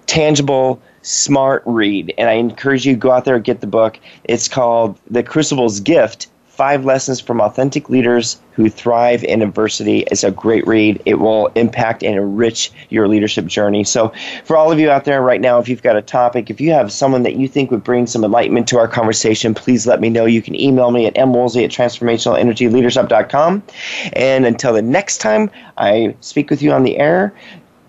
[0.07, 2.15] tangible smart read.
[2.19, 3.99] And I encourage you go out there and get the book.
[4.25, 6.29] It's called The Crucible's Gift
[6.61, 10.01] Five Lessons from Authentic Leaders Who Thrive in Adversity.
[10.11, 11.01] It's a great read.
[11.07, 13.83] It will impact and enrich your leadership journey.
[13.83, 14.13] So,
[14.45, 16.71] for all of you out there right now, if you've got a topic, if you
[16.73, 20.11] have someone that you think would bring some enlightenment to our conversation, please let me
[20.11, 20.27] know.
[20.27, 23.63] You can email me at mwoolsey at transformationalenergyleadership.com.
[24.13, 27.33] And until the next time I speak with you on the air,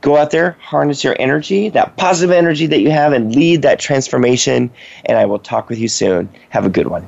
[0.02, 3.80] go out there, harness your energy, that positive energy that you have, and lead that
[3.80, 4.70] transformation.
[5.06, 6.30] And I will talk with you soon.
[6.49, 7.08] Have a good one.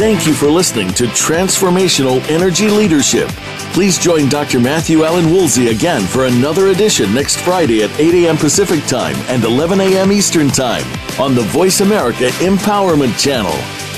[0.00, 3.28] Thank you for listening to Transformational Energy Leadership.
[3.74, 4.58] Please join Dr.
[4.58, 8.36] Matthew Allen Woolsey again for another edition next Friday at 8 a.m.
[8.38, 10.10] Pacific Time and 11 a.m.
[10.10, 10.84] Eastern Time
[11.20, 13.52] on the Voice America Empowerment Channel.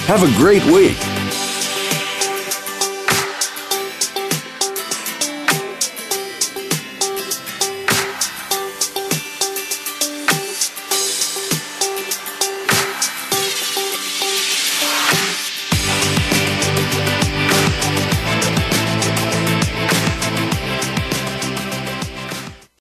[0.07, 0.99] Have a great week.